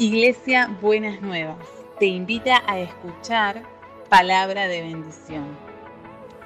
[0.00, 1.58] Iglesia Buenas Nuevas
[1.98, 3.62] te invita a escuchar
[4.08, 5.44] palabra de bendición.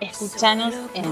[0.01, 1.05] Escúchanos en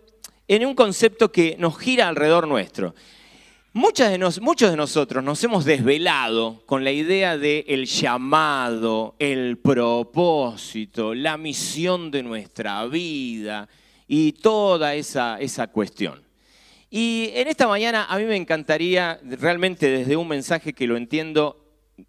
[0.50, 2.96] en un concepto que nos gira alrededor nuestro.
[3.72, 11.38] Muchos de nosotros nos hemos desvelado con la idea del el llamado, el propósito, la
[11.38, 13.70] misión de nuestra vida
[14.08, 16.24] y toda esa, esa cuestión.
[16.90, 21.64] Y en esta mañana a mí me encantaría, realmente desde un mensaje que lo entiendo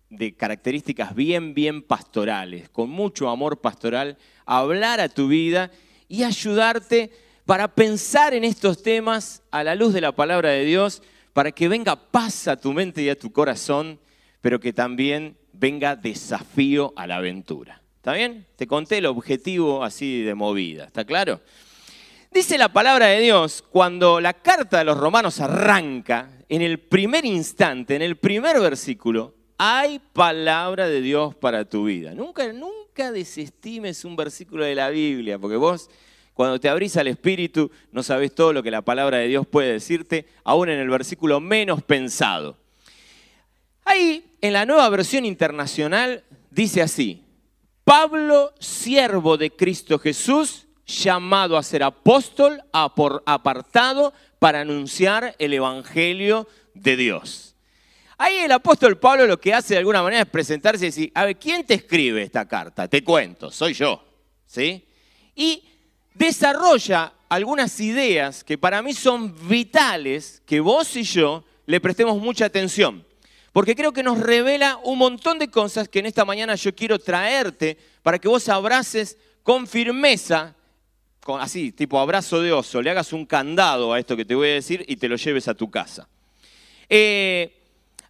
[0.08, 4.16] de características bien, bien pastorales, con mucho amor pastoral,
[4.46, 5.70] hablar a tu vida
[6.08, 7.10] y ayudarte
[7.50, 11.66] para pensar en estos temas a la luz de la palabra de Dios, para que
[11.66, 13.98] venga paz a tu mente y a tu corazón,
[14.40, 17.82] pero que también venga desafío a la aventura.
[17.96, 18.46] ¿Está bien?
[18.54, 21.40] Te conté el objetivo así de movida, ¿está claro?
[22.30, 27.24] Dice la palabra de Dios, cuando la carta de los romanos arranca, en el primer
[27.24, 32.14] instante, en el primer versículo, hay palabra de Dios para tu vida.
[32.14, 35.90] Nunca, nunca desestimes un versículo de la Biblia, porque vos
[36.34, 39.72] cuando te abrís al Espíritu, no sabes todo lo que la palabra de Dios puede
[39.72, 42.56] decirte, aún en el versículo menos pensado.
[43.84, 47.24] Ahí, en la nueva versión internacional, dice así,
[47.84, 56.96] Pablo, siervo de Cristo Jesús, llamado a ser apóstol, apartado para anunciar el Evangelio de
[56.96, 57.54] Dios.
[58.18, 61.24] Ahí el apóstol Pablo lo que hace de alguna manera es presentarse y decir, a
[61.24, 62.86] ver, ¿quién te escribe esta carta?
[62.86, 64.04] Te cuento, soy yo.
[64.44, 64.84] ¿Sí?
[65.34, 65.64] Y
[66.14, 72.46] desarrolla algunas ideas que para mí son vitales que vos y yo le prestemos mucha
[72.46, 73.06] atención.
[73.52, 76.98] Porque creo que nos revela un montón de cosas que en esta mañana yo quiero
[76.98, 80.54] traerte para que vos abraces con firmeza,
[81.38, 84.54] así, tipo abrazo de oso, le hagas un candado a esto que te voy a
[84.54, 86.08] decir y te lo lleves a tu casa.
[86.88, 87.56] Eh,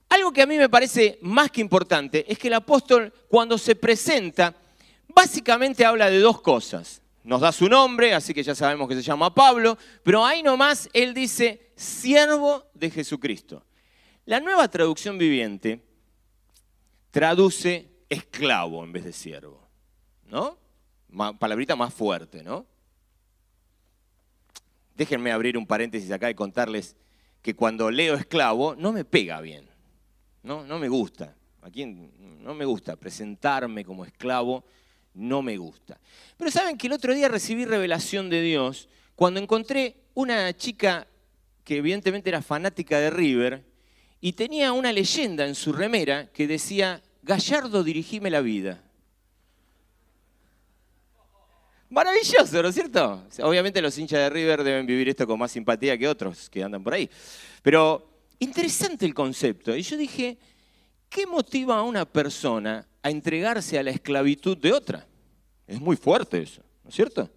[0.08, 3.76] algo que a mí me parece más que importante es que el apóstol cuando se
[3.76, 4.54] presenta,
[5.08, 7.00] básicamente habla de dos cosas
[7.30, 10.90] nos da su nombre, así que ya sabemos que se llama Pablo, pero ahí nomás
[10.92, 13.64] él dice, siervo de Jesucristo.
[14.24, 15.80] La nueva traducción viviente
[17.12, 19.64] traduce esclavo en vez de siervo,
[20.24, 20.58] ¿no?
[21.38, 22.66] Palabrita más fuerte, ¿no?
[24.96, 26.96] Déjenme abrir un paréntesis acá y contarles
[27.42, 29.68] que cuando leo esclavo no me pega bien,
[30.42, 31.36] no, no me gusta.
[31.62, 34.64] Aquí no me gusta presentarme como esclavo
[35.14, 35.98] no me gusta.
[36.36, 41.06] Pero saben que el otro día recibí revelación de Dios cuando encontré una chica
[41.64, 43.64] que evidentemente era fanática de River
[44.20, 48.82] y tenía una leyenda en su remera que decía, Gallardo dirigime la vida.
[51.90, 53.24] Maravilloso, ¿no es cierto?
[53.42, 56.84] Obviamente los hinchas de River deben vivir esto con más simpatía que otros que andan
[56.84, 57.10] por ahí.
[57.62, 59.74] Pero interesante el concepto.
[59.74, 60.38] Y yo dije,
[61.08, 65.06] ¿qué motiva a una persona a entregarse a la esclavitud de otra.
[65.66, 67.30] Es muy fuerte eso, ¿no es cierto?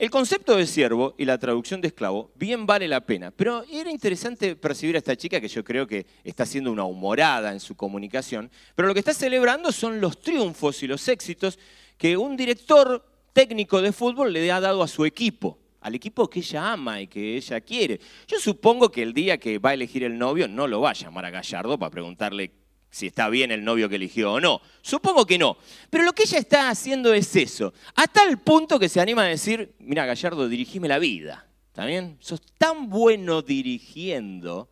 [0.00, 3.90] El concepto de siervo y la traducción de esclavo bien vale la pena, pero era
[3.90, 7.76] interesante percibir a esta chica que yo creo que está haciendo una humorada en su
[7.76, 11.58] comunicación, pero lo que está celebrando son los triunfos y los éxitos
[11.98, 13.04] que un director
[13.34, 17.06] técnico de fútbol le ha dado a su equipo, al equipo que ella ama y
[17.06, 18.00] que ella quiere.
[18.26, 20.94] Yo supongo que el día que va a elegir el novio no lo va a
[20.94, 22.52] llamar a Gallardo para preguntarle
[22.90, 24.60] si está bien el novio que eligió o no.
[24.82, 25.56] Supongo que no.
[25.88, 27.72] Pero lo que ella está haciendo es eso.
[27.94, 31.46] A tal punto que se anima a decir, mira Gallardo, dirigime la vida.
[31.68, 32.16] ¿Está bien?
[32.20, 34.68] Sos tan bueno dirigiendo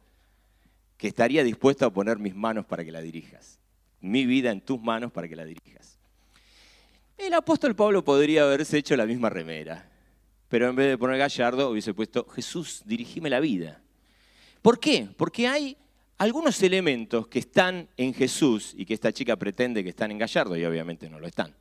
[0.96, 3.60] que estaría dispuesto a poner mis manos para que la dirijas.
[4.00, 5.98] Mi vida en tus manos para que la dirijas.
[7.16, 9.88] El apóstol Pablo podría haberse hecho la misma remera.
[10.48, 13.80] Pero en vez de poner Gallardo, hubiese puesto Jesús, dirigime la vida.
[14.62, 15.08] ¿Por qué?
[15.16, 15.76] Porque hay
[16.18, 20.56] algunos elementos que están en Jesús y que esta chica pretende que están en Gallardo,
[20.56, 21.54] y obviamente no lo están,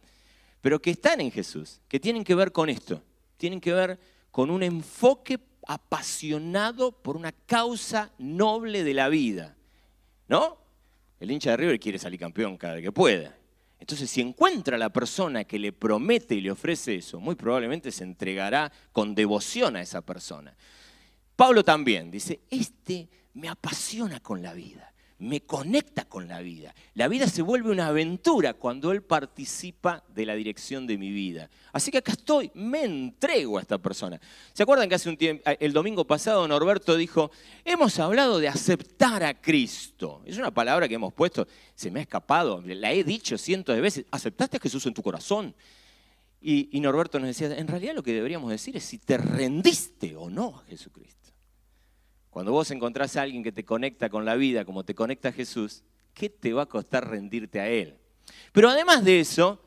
[0.62, 3.02] pero que están en Jesús, que tienen que ver con esto,
[3.38, 4.00] tienen que ver
[4.32, 9.56] con un enfoque apasionado por una causa noble de la vida.
[10.28, 10.58] ¿No?
[11.20, 13.36] El hincha de River quiere salir campeón cada vez que pueda.
[13.80, 17.92] Entonces, si encuentra a la persona que le promete y le ofrece eso, muy probablemente
[17.92, 20.56] se entregará con devoción a esa persona.
[21.36, 23.08] Pablo también dice, este
[23.38, 24.94] me apasiona con la vida.
[25.20, 26.76] me conecta con la vida.
[26.94, 31.50] La vida se vuelve una aventura cuando Él participa de la dirección de mi vida.
[31.74, 34.20] Así que acá estoy, me entrego a esta persona.
[34.54, 37.32] ¿Se acuerdan que hace un tiempo, el domingo pasado Norberto dijo,
[37.66, 40.22] hemos hablado de aceptar a Cristo?
[40.26, 43.82] Es una palabra que hemos puesto, se me ha escapado, la he dicho cientos de
[43.82, 45.56] veces, ¿aceptaste a Jesús en tu corazón?
[46.40, 50.16] Y, y Norberto nos decía, en realidad lo que deberíamos decir es si te rendiste
[50.16, 51.27] o no a Jesucristo.
[52.38, 55.82] Cuando vos encontrás a alguien que te conecta con la vida, como te conecta Jesús,
[56.14, 57.98] ¿qué te va a costar rendirte a Él?
[58.52, 59.60] Pero además de eso,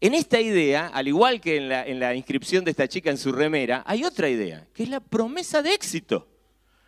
[0.00, 3.84] en esta idea, al igual que en la inscripción de esta chica en su remera,
[3.86, 6.26] hay otra idea, que es la promesa de éxito.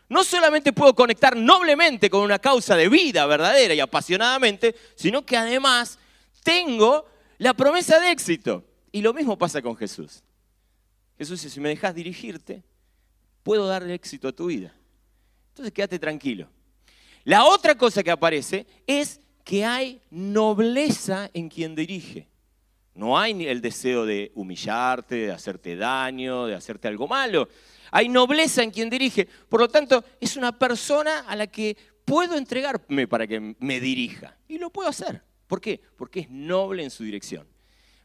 [0.09, 5.37] No solamente puedo conectar noblemente con una causa de vida verdadera y apasionadamente, sino que
[5.37, 5.99] además
[6.45, 7.05] tengo
[7.37, 8.65] la promesa de éxito.
[8.91, 10.23] Y lo mismo pasa con Jesús.
[11.19, 12.63] Jesús dice, si me dejas dirigirte,
[13.43, 14.73] puedo darle éxito a tu vida.
[15.57, 16.51] Entonces quédate tranquilo.
[17.25, 22.29] La otra cosa que aparece es que hay nobleza en quien dirige.
[22.95, 27.49] No hay el deseo de humillarte, de hacerte daño, de hacerte algo malo.
[27.91, 29.27] Hay nobleza en quien dirige.
[29.49, 31.75] Por lo tanto, es una persona a la que
[32.05, 34.37] puedo entregarme para que me dirija.
[34.49, 35.23] Y lo puedo hacer.
[35.47, 35.81] ¿Por qué?
[35.97, 37.49] Porque es noble en su dirección.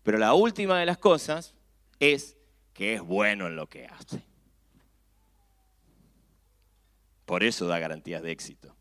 [0.03, 1.53] Pero la última de las cosas
[1.99, 2.37] es
[2.73, 4.30] que es bueno en lo que hace.
[7.31, 8.75] Por eso da garantías de éxito.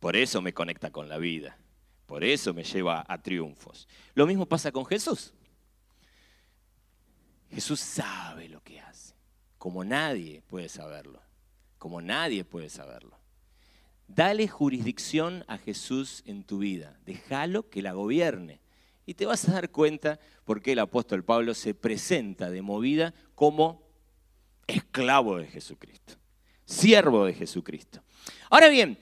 [0.00, 1.56] Por eso me conecta con la vida.
[2.04, 3.86] Por eso me lleva a triunfos.
[4.14, 5.32] Lo mismo pasa con Jesús.
[7.48, 9.14] Jesús sabe lo que hace,
[9.58, 11.22] como nadie puede saberlo,
[11.78, 13.16] como nadie puede saberlo.
[14.08, 18.60] Dale jurisdicción a Jesús en tu vida, déjalo que la gobierne.
[19.06, 23.14] Y te vas a dar cuenta por qué el apóstol Pablo se presenta de movida
[23.36, 23.88] como
[24.66, 26.16] esclavo de Jesucristo
[26.66, 28.02] siervo de Jesucristo.
[28.50, 28.98] Ahora bien,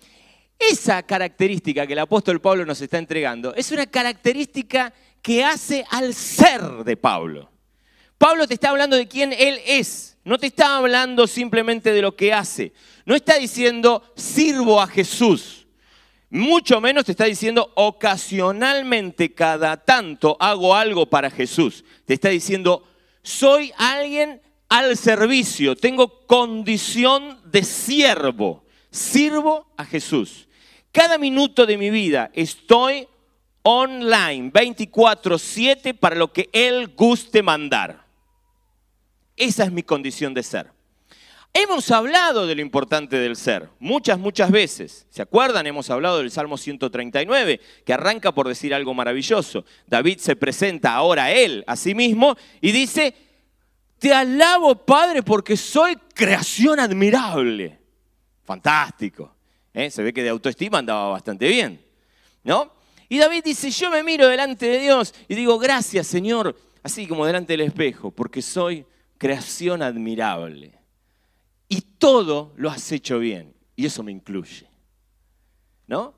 [0.59, 6.15] esa característica que el apóstol Pablo nos está entregando es una característica que hace al
[6.15, 7.51] ser de Pablo.
[8.19, 12.15] Pablo te está hablando de quién él es, no te está hablando simplemente de lo
[12.15, 12.73] que hace,
[13.05, 15.67] no está diciendo sirvo a Jesús,
[16.31, 22.87] mucho menos te está diciendo ocasionalmente cada tanto hago algo para Jesús, te está diciendo
[23.23, 24.41] soy alguien
[24.75, 30.49] al servicio, tengo condición de siervo, sirvo a Jesús.
[30.91, 33.07] Cada minuto de mi vida estoy
[33.63, 38.05] online, 24/7, para lo que Él guste mandar.
[39.37, 40.73] Esa es mi condición de ser.
[41.53, 45.07] Hemos hablado de lo importante del ser, muchas, muchas veces.
[45.09, 45.69] ¿Se acuerdan?
[45.69, 49.65] Hemos hablado del Salmo 139, que arranca por decir algo maravilloso.
[49.87, 53.15] David se presenta ahora a él, a sí mismo, y dice,
[54.05, 57.81] te alabo, Padre, porque soy creación admirable.
[58.43, 59.35] Fantástico.
[59.73, 59.91] ¿eh?
[59.91, 61.83] Se ve que de autoestima andaba bastante bien.
[62.43, 62.71] ¿No?
[63.09, 67.25] Y David dice, yo me miro delante de Dios y digo, gracias Señor, así como
[67.25, 68.85] delante del espejo, porque soy
[69.17, 70.79] creación admirable.
[71.71, 73.55] Y todo lo has hecho bien.
[73.75, 74.69] Y eso me incluye.
[75.87, 76.13] ¿No?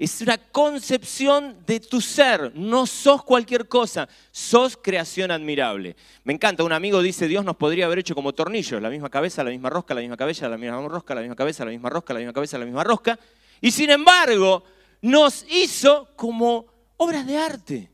[0.00, 2.52] Es una concepción de tu ser.
[2.54, 5.94] No sos cualquier cosa, sos creación admirable.
[6.24, 9.44] Me encanta, un amigo dice, Dios nos podría haber hecho como tornillos, la misma cabeza,
[9.44, 12.14] la misma rosca, la misma cabeza, la misma rosca, la misma cabeza, la misma rosca,
[12.14, 13.18] la misma cabeza, la misma rosca.
[13.60, 14.64] Y sin embargo,
[15.02, 16.64] nos hizo como
[16.96, 17.90] obras de arte.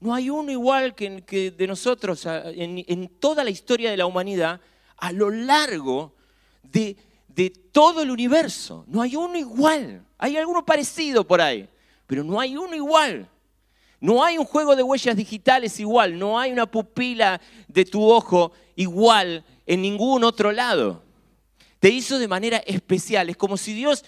[0.00, 4.60] No hay uno igual que, de nosotros en, en toda la historia de la humanidad
[4.96, 6.12] a lo largo
[6.64, 6.96] de
[7.36, 8.84] de todo el universo.
[8.88, 10.02] No hay uno igual.
[10.16, 11.68] Hay alguno parecido por ahí,
[12.06, 13.28] pero no hay uno igual.
[14.00, 16.18] No hay un juego de huellas digitales igual.
[16.18, 17.38] No hay una pupila
[17.68, 21.02] de tu ojo igual en ningún otro lado.
[21.78, 23.28] Te hizo de manera especial.
[23.28, 24.02] Es como si Dios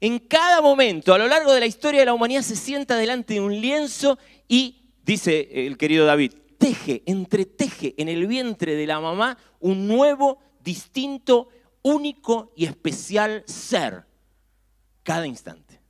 [0.00, 3.34] en cada momento, a lo largo de la historia de la humanidad, se sienta delante
[3.34, 4.16] de un lienzo
[4.46, 10.38] y, dice el querido David, teje, entreteje en el vientre de la mamá un nuevo,
[10.62, 11.48] distinto
[11.82, 14.04] único y especial ser
[15.02, 15.80] cada instante.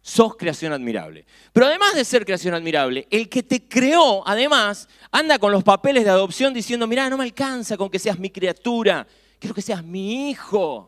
[0.00, 1.26] Sos creación admirable.
[1.52, 6.04] Pero además de ser creación admirable, el que te creó, además, anda con los papeles
[6.04, 9.06] de adopción diciendo, mira, no me alcanza con que seas mi criatura,
[9.38, 10.87] quiero que seas mi hijo.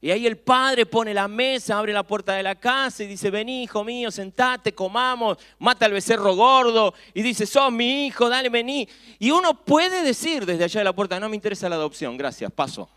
[0.00, 3.30] Y ahí el padre pone la mesa, abre la puerta de la casa y dice,
[3.30, 8.48] vení hijo mío, sentate, comamos, mata al becerro gordo y dice, sos mi hijo, dale,
[8.48, 8.88] vení.
[9.18, 12.52] Y uno puede decir desde allá de la puerta, no me interesa la adopción, gracias,
[12.52, 12.88] paso.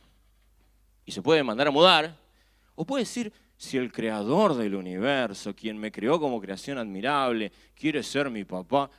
[1.04, 2.16] Y se puede mandar a mudar.
[2.76, 8.04] O puede decir, si el creador del universo, quien me creó como creación admirable, quiere
[8.04, 8.92] ser mi papá,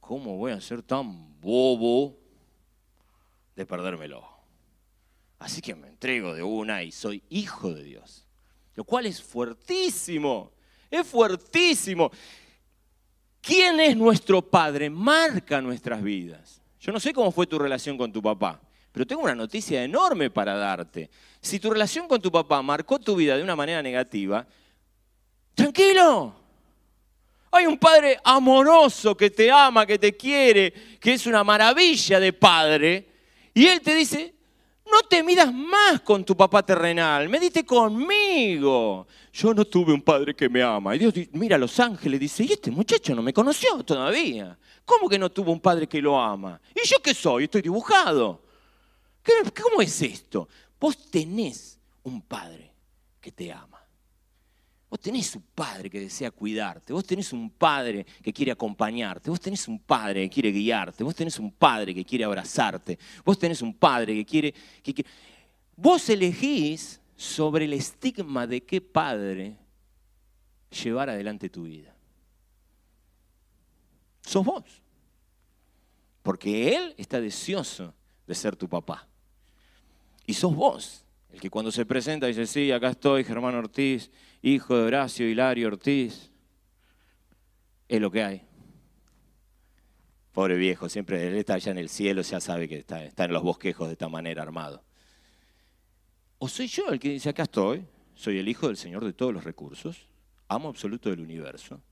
[0.00, 2.16] ¿cómo voy a ser tan bobo
[3.54, 4.37] de perdérmelo?
[5.38, 8.24] Así que me entrego de una y soy hijo de Dios.
[8.74, 10.52] lo cual es fuertísimo,
[10.88, 12.12] es fuertísimo.
[13.40, 14.88] ¿Quién es nuestro Padre?
[14.88, 16.62] Marca nuestras vidas.
[16.78, 18.60] Yo no sé cómo fue tu relación con tu papá,
[18.92, 21.10] pero tengo una noticia enorme para darte.
[21.40, 24.46] Si tu relación con tu papá marcó tu vida de una manera negativa,
[25.54, 26.34] tranquilo.
[27.50, 32.32] Hay un padre amoroso que te ama, que te quiere, que es una maravilla de
[32.32, 33.08] padre.
[33.54, 34.34] Y él te dice,
[34.90, 39.06] no te midas más con tu papá terrenal, medite conmigo.
[39.32, 40.96] Yo no tuve un padre que me ama.
[40.96, 44.58] Y Dios mira a los ángeles dice, y este muchacho no me conoció todavía.
[44.84, 46.60] ¿Cómo que no tuvo un padre que lo ama?
[46.74, 47.44] ¿Y yo qué soy?
[47.44, 48.42] Estoy dibujado.
[49.62, 50.48] ¿Cómo es esto?
[50.80, 52.72] Vos tenés un padre
[53.20, 53.77] que te ama.
[54.90, 59.40] Vos tenés un padre que desea cuidarte, vos tenés un padre que quiere acompañarte, vos
[59.40, 63.60] tenés un padre que quiere guiarte, vos tenés un padre que quiere abrazarte, vos tenés
[63.60, 64.54] un padre que quiere...
[65.76, 69.56] Vos elegís sobre el estigma de qué padre
[70.82, 71.94] llevar adelante tu vida.
[74.22, 74.64] Sos vos.
[76.22, 77.94] Porque Él está deseoso
[78.26, 79.06] de ser tu papá.
[80.26, 84.10] Y sos vos el que cuando se presenta dice, sí, acá estoy, Germán Ortiz,
[84.42, 86.30] hijo de Horacio Hilario Ortiz.
[87.88, 88.42] Es lo que hay.
[90.32, 93.42] Pobre viejo, siempre él está allá en el cielo, ya sabe que está, en los
[93.42, 94.84] bosquejos de esta manera armado.
[96.38, 99.34] ¿O soy yo el que dice, acá estoy, soy el hijo del Señor de todos
[99.34, 100.06] los recursos,
[100.46, 101.82] amo absoluto del universo,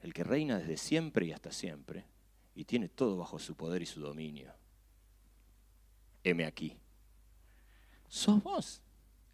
[0.00, 2.06] el que reina desde siempre y hasta siempre,
[2.54, 4.54] y tiene todo bajo su poder y su dominio?
[6.24, 6.78] Heme aquí.
[8.08, 8.80] Sos vos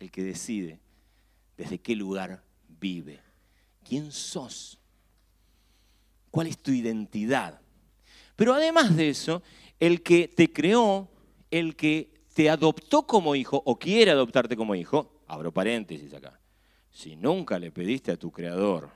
[0.00, 0.80] el que decide
[1.56, 3.20] desde qué lugar vive.
[3.82, 4.78] ¿Quién sos?
[6.30, 7.60] ¿Cuál es tu identidad?
[8.34, 9.42] Pero además de eso,
[9.80, 11.08] el que te creó,
[11.50, 16.38] el que te adoptó como hijo o quiere adoptarte como hijo, abro paréntesis acá,
[16.90, 18.90] si nunca le pediste a tu creador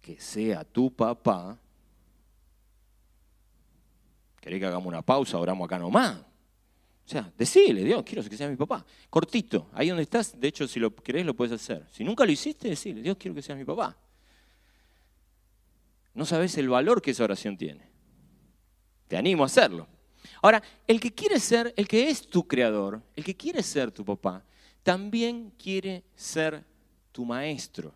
[0.00, 1.58] que sea tu papá,
[4.40, 5.38] ¿querés que hagamos una pausa?
[5.38, 6.18] Oramos acá nomás.
[7.06, 8.84] O sea, decile, Dios, quiero que sea mi papá.
[9.08, 11.86] Cortito, ahí donde estás, de hecho, si lo querés, lo puedes hacer.
[11.92, 13.96] Si nunca lo hiciste, decile, Dios, quiero que seas mi papá.
[16.14, 17.88] No sabes el valor que esa oración tiene.
[19.06, 19.86] Te animo a hacerlo.
[20.42, 24.04] Ahora, el que quiere ser, el que es tu creador, el que quiere ser tu
[24.04, 24.44] papá,
[24.82, 26.64] también quiere ser
[27.12, 27.94] tu maestro.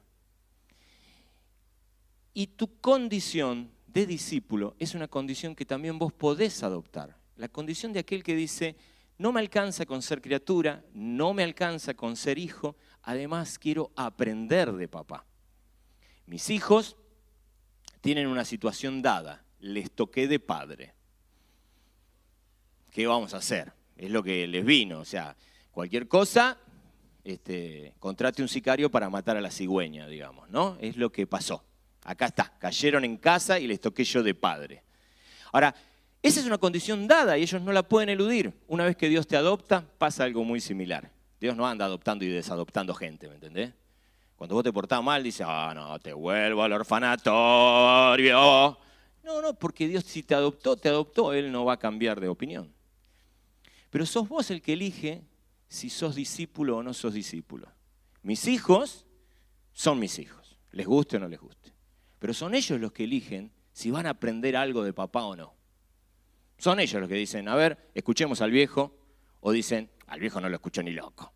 [2.33, 7.17] Y tu condición de discípulo es una condición que también vos podés adoptar.
[7.37, 8.76] La condición de aquel que dice,
[9.20, 14.72] no me alcanza con ser criatura, no me alcanza con ser hijo, además quiero aprender
[14.72, 15.26] de papá.
[16.24, 16.96] Mis hijos
[18.00, 20.94] tienen una situación dada, les toqué de padre.
[22.90, 23.74] ¿Qué vamos a hacer?
[23.94, 25.36] Es lo que les vino, o sea,
[25.70, 26.56] cualquier cosa,
[27.22, 30.78] este, contrate un sicario para matar a la cigüeña, digamos, ¿no?
[30.80, 31.62] Es lo que pasó.
[32.04, 34.82] Acá está, cayeron en casa y les toqué yo de padre.
[35.52, 35.74] Ahora,
[36.22, 38.52] esa es una condición dada y ellos no la pueden eludir.
[38.68, 41.10] Una vez que Dios te adopta, pasa algo muy similar.
[41.40, 43.72] Dios no anda adoptando y desadoptando gente, ¿me entendés?
[44.36, 48.78] Cuando vos te portás mal, dice, ah, no, te vuelvo al orfanatorio.
[49.22, 52.28] No, no, porque Dios si te adoptó, te adoptó, Él no va a cambiar de
[52.28, 52.72] opinión.
[53.90, 55.22] Pero sos vos el que elige
[55.68, 57.68] si sos discípulo o no sos discípulo.
[58.22, 59.06] Mis hijos
[59.72, 61.72] son mis hijos, les guste o no les guste.
[62.18, 65.60] Pero son ellos los que eligen si van a aprender algo de papá o no.
[66.61, 68.95] Son ellos los que dicen, a ver, escuchemos al viejo,
[69.40, 71.33] o dicen, al viejo no lo escucho ni loco.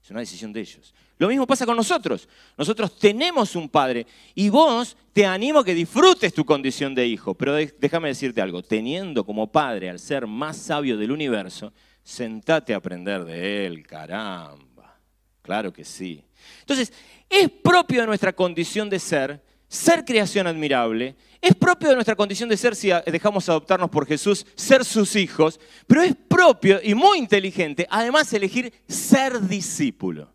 [0.00, 0.94] Es una decisión de ellos.
[1.18, 2.28] Lo mismo pasa con nosotros.
[2.56, 7.34] Nosotros tenemos un padre y vos te animo a que disfrutes tu condición de hijo.
[7.34, 11.72] Pero déjame decirte algo, teniendo como padre al ser más sabio del universo,
[12.04, 14.96] sentate a aprender de él, caramba.
[15.42, 16.22] Claro que sí.
[16.60, 16.92] Entonces,
[17.28, 22.48] es propio de nuestra condición de ser ser creación admirable, es propio de nuestra condición
[22.48, 27.18] de ser si dejamos adoptarnos por Jesús, ser sus hijos, pero es propio y muy
[27.18, 30.32] inteligente además elegir ser discípulo.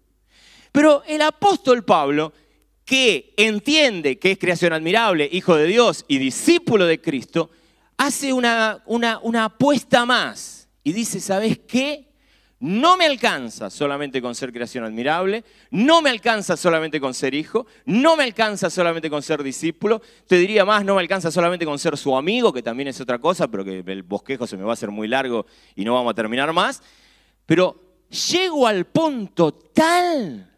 [0.72, 2.34] Pero el apóstol Pablo,
[2.86, 7.52] que entiende que es creación admirable, hijo de Dios y discípulo de Cristo,
[7.98, 12.11] hace una, una, una apuesta más y dice, ¿sabes qué?
[12.62, 17.66] No me alcanza solamente con ser creación admirable, no me alcanza solamente con ser hijo,
[17.86, 21.80] no me alcanza solamente con ser discípulo, te diría más, no me alcanza solamente con
[21.80, 24.70] ser su amigo, que también es otra cosa, pero que el bosquejo se me va
[24.70, 26.84] a hacer muy largo y no vamos a terminar más,
[27.48, 27.82] pero
[28.30, 30.56] llego al punto tal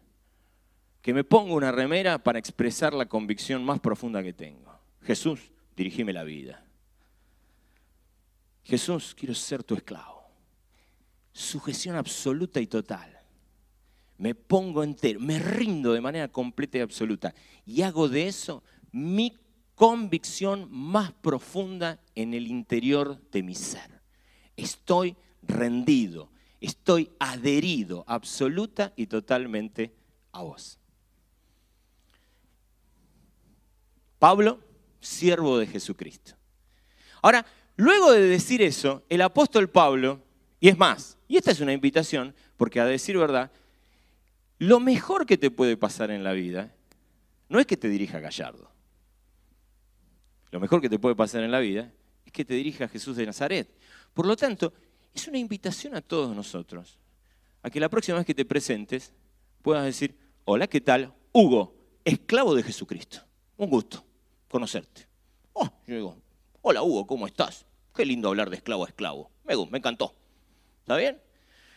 [1.00, 4.78] que me pongo una remera para expresar la convicción más profunda que tengo.
[5.00, 5.40] Jesús,
[5.74, 6.66] dirigime la vida.
[8.62, 10.13] Jesús, quiero ser tu esclavo
[11.34, 13.10] sujeción absoluta y total.
[14.16, 17.34] me pongo entero, me rindo de manera completa y absoluta
[17.66, 18.62] y hago de eso
[18.92, 19.36] mi
[19.74, 24.00] convicción más profunda en el interior de mi ser.
[24.56, 29.92] Estoy rendido, estoy adherido absoluta y totalmente
[30.30, 30.78] a vos.
[34.20, 34.60] Pablo,
[35.00, 36.34] siervo de Jesucristo.
[37.20, 37.44] Ahora,
[37.76, 40.23] luego de decir eso, el apóstol Pablo,
[40.64, 43.50] y es más, y esta es una invitación, porque a decir verdad,
[44.56, 46.74] lo mejor que te puede pasar en la vida
[47.50, 48.70] no es que te dirija Gallardo.
[50.52, 51.92] Lo mejor que te puede pasar en la vida
[52.24, 53.68] es que te dirija Jesús de Nazaret.
[54.14, 54.72] Por lo tanto,
[55.12, 56.98] es una invitación a todos nosotros
[57.62, 59.12] a que la próxima vez que te presentes
[59.60, 60.16] puedas decir,
[60.46, 61.12] hola, ¿qué tal?
[61.34, 61.74] Hugo,
[62.06, 63.18] esclavo de Jesucristo.
[63.58, 64.02] Un gusto
[64.48, 65.06] conocerte.
[65.52, 66.16] Oh, yo digo,
[66.62, 67.66] hola Hugo, ¿cómo estás?
[67.94, 69.30] Qué lindo hablar de esclavo a esclavo.
[69.44, 70.23] Me, me encantó.
[70.84, 71.18] ¿Está bien?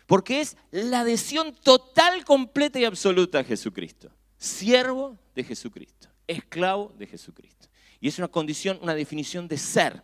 [0.05, 4.11] Porque es la adhesión total, completa y absoluta a Jesucristo.
[4.37, 6.09] Siervo de Jesucristo.
[6.27, 7.69] Esclavo de Jesucristo.
[8.01, 10.03] Y es una condición, una definición de ser.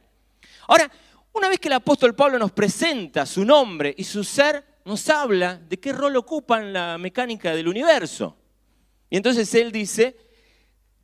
[0.69, 0.89] Ahora,
[1.33, 5.57] una vez que el apóstol Pablo nos presenta su nombre y su ser, nos habla
[5.57, 8.37] de qué rol ocupa en la mecánica del universo.
[9.09, 10.15] Y entonces él dice,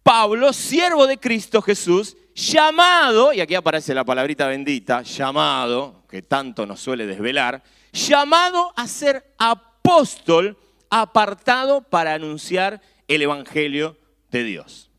[0.04, 6.66] Pablo, siervo de Cristo Jesús, llamado, y aquí aparece la palabrita bendita, llamado, que tanto
[6.66, 10.58] nos suele desvelar, llamado a ser apóstol
[10.90, 13.98] apartado para anunciar el Evangelio
[14.32, 14.90] de Dios.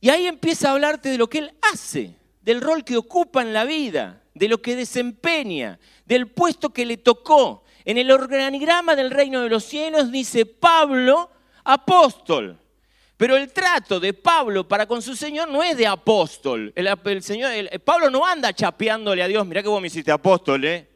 [0.00, 3.52] Y ahí empieza a hablarte de lo que él hace, del rol que ocupa en
[3.52, 7.64] la vida, de lo que desempeña, del puesto que le tocó.
[7.84, 11.30] En el organigrama del reino de los cielos dice Pablo,
[11.64, 12.58] apóstol.
[13.16, 16.72] Pero el trato de Pablo para con su Señor no es de apóstol.
[16.74, 20.93] El, señor, Pablo no anda chapeándole a Dios, mirá que vos me hiciste apóstol, ¿eh?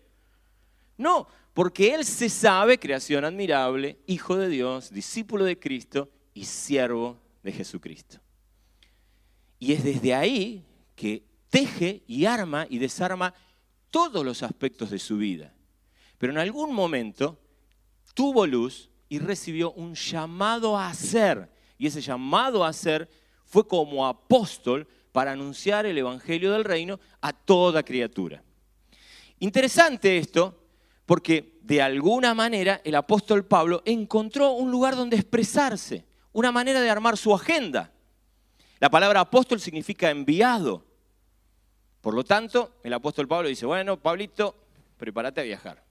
[0.99, 7.19] No, porque él se sabe, creación admirable, hijo de Dios, discípulo de Cristo y siervo
[7.43, 8.19] de Jesucristo.
[9.59, 10.65] Y es desde ahí
[10.95, 13.33] que teje y arma y desarma
[13.91, 15.55] todos los aspectos de su vida.
[16.19, 17.39] Pero en algún momento
[18.15, 21.51] tuvo luz y recibió un llamado a ser.
[21.79, 23.09] Y ese llamado a ser
[23.45, 28.43] fue como apóstol para anunciar el Evangelio del Reino a toda criatura.
[29.39, 30.68] Interesante esto,
[31.09, 36.91] porque de alguna manera el apóstol Pablo encontró un lugar donde expresarse, una manera de
[36.91, 37.91] armar su agenda.
[38.79, 40.85] La palabra apóstol significa enviado.
[42.03, 44.55] Por lo tanto, el apóstol Pablo dice, bueno, Pablito,
[44.99, 45.83] prepárate a viajar.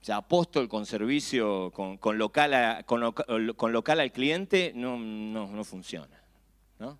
[0.00, 6.22] O sea, apóstol con servicio, con, local, local, al cliente, no, no, funciona.
[6.78, 6.98] ¿no?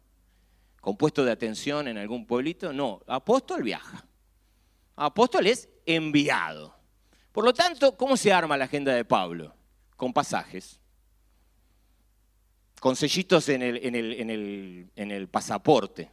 [0.83, 3.01] Con puesto de atención en algún pueblito, no.
[3.07, 4.05] Apóstol viaja.
[4.97, 6.75] Apóstol es enviado.
[7.33, 9.55] Por lo tanto, ¿cómo se arma la agenda de Pablo?
[9.97, 10.81] Con pasajes,
[12.81, 16.11] con sellitos en el, pasaporte.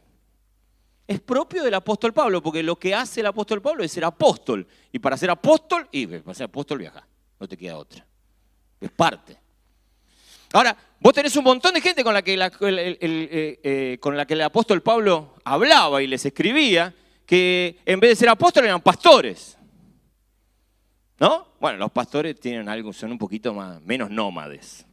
[1.06, 4.66] Es propio del apóstol Pablo, porque lo que hace el apóstol Pablo es ser apóstol.
[4.90, 7.06] Y para ser apóstol, y para ser apóstol viaja,
[7.38, 8.06] no te queda otra.
[8.80, 9.38] Es parte.
[10.52, 14.34] Ahora, vos tenés un montón de gente con la que, eh, eh, con la que
[14.34, 16.94] el apóstol Pablo hablaba y les escribía,
[17.32, 19.56] que en vez de ser apóstoles eran pastores.
[21.18, 21.46] ¿No?
[21.58, 24.84] Bueno, los pastores tienen algo, son un poquito más, menos nómades.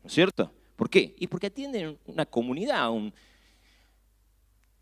[0.00, 0.52] ¿No es cierto?
[0.76, 1.16] ¿Por qué?
[1.18, 3.12] Y porque atienden una comunidad, un...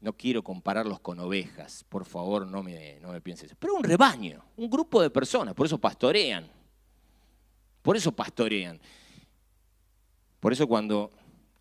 [0.03, 3.57] No quiero compararlos con ovejas, por favor no me, no me pienses.
[3.59, 6.47] Pero un rebaño, un grupo de personas, por eso pastorean.
[7.81, 8.79] Por eso pastorean.
[10.41, 11.11] Por eso cuando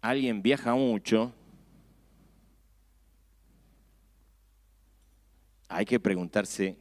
[0.01, 1.31] alguien viaja mucho,
[5.69, 6.77] hay que preguntarse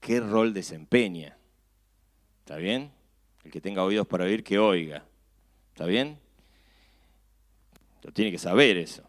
[0.00, 1.36] qué rol desempeña.
[2.40, 2.90] ¿Está bien?
[3.44, 5.04] El que tenga oídos para oír, que oiga.
[5.72, 6.18] ¿Está bien?
[8.02, 9.02] Lo tiene que saber eso.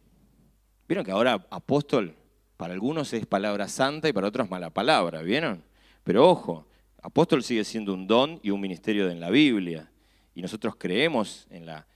[0.88, 2.16] ¿Vieron que ahora apóstol
[2.58, 5.22] para algunos es palabra santa y para otros mala palabra?
[5.22, 5.64] ¿Vieron?
[6.04, 6.68] Pero ojo,
[7.02, 9.90] apóstol sigue siendo un don y un ministerio en la Biblia.
[10.36, 11.88] Y nosotros creemos en la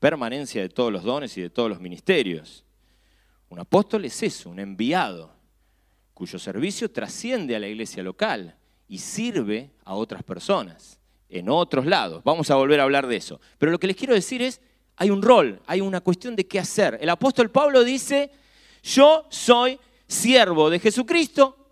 [0.00, 2.64] permanencia de todos los dones y de todos los ministerios.
[3.48, 5.41] Un apóstol es eso, un enviado
[6.14, 8.56] cuyo servicio trasciende a la iglesia local
[8.88, 10.98] y sirve a otras personas
[11.28, 12.22] en otros lados.
[12.24, 13.40] Vamos a volver a hablar de eso.
[13.58, 14.60] Pero lo que les quiero decir es,
[14.96, 16.98] hay un rol, hay una cuestión de qué hacer.
[17.00, 18.30] El apóstol Pablo dice,
[18.82, 21.62] yo soy siervo de Jesucristo,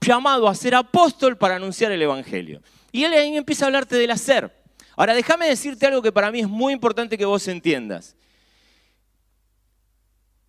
[0.00, 2.62] llamado a ser apóstol para anunciar el Evangelio.
[2.92, 4.54] Y él ahí empieza a hablarte del hacer.
[4.96, 8.16] Ahora, déjame decirte algo que para mí es muy importante que vos entiendas.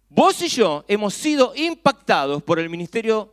[0.08, 3.32] Vos y yo hemos sido impactados por el ministerio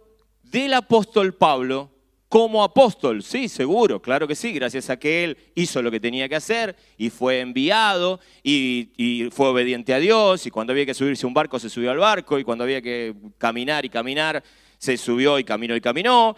[0.51, 1.91] del apóstol Pablo
[2.29, 3.23] como apóstol.
[3.23, 6.77] Sí, seguro, claro que sí, gracias a que él hizo lo que tenía que hacer
[6.99, 11.35] y fue enviado y, fue obediente a Dios y cuando había que subirse a un
[11.35, 14.43] barco se subió al barco y cuando había que caminar y caminar
[14.79, 16.37] se subió y caminó y caminó.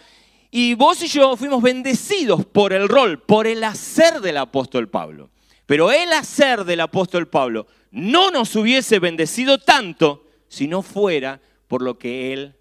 [0.51, 5.31] Y vos y yo fuimos bendecidos por el rol, por el hacer del apóstol Pablo.
[5.66, 11.83] Pero el hacer del apóstol Pablo no nos hubiese bendecido tanto si no fuera por
[11.83, 12.55] lo que él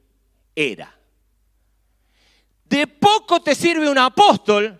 [0.55, 0.96] era.
[2.69, 4.79] De poco te sirve un apóstol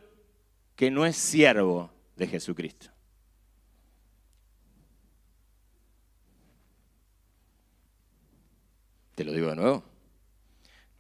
[0.76, 2.90] que no es siervo de Jesucristo.
[9.16, 9.84] Te lo digo de nuevo.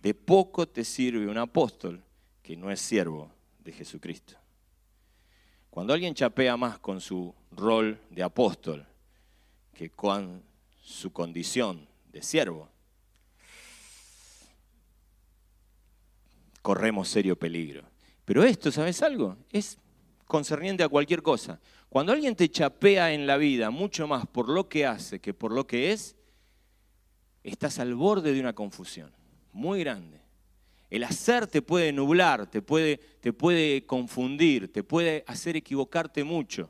[0.02, 2.04] De poco te sirve un apóstol
[2.42, 4.36] que no es siervo de Jesucristo.
[5.70, 8.88] Cuando alguien chapea más con su rol de apóstol
[9.74, 10.42] que con
[10.82, 12.70] su condición de siervo,
[16.68, 17.82] corremos serio peligro.
[18.26, 19.38] Pero esto, ¿sabes algo?
[19.54, 19.78] Es
[20.26, 21.62] concerniente a cualquier cosa.
[21.88, 25.54] Cuando alguien te chapea en la vida mucho más por lo que hace que por
[25.54, 26.18] lo que es,
[27.42, 29.14] estás al borde de una confusión
[29.54, 30.20] muy grande.
[30.90, 36.70] El hacer te puede nublar, te puede, te puede confundir, te puede hacer equivocarte mucho.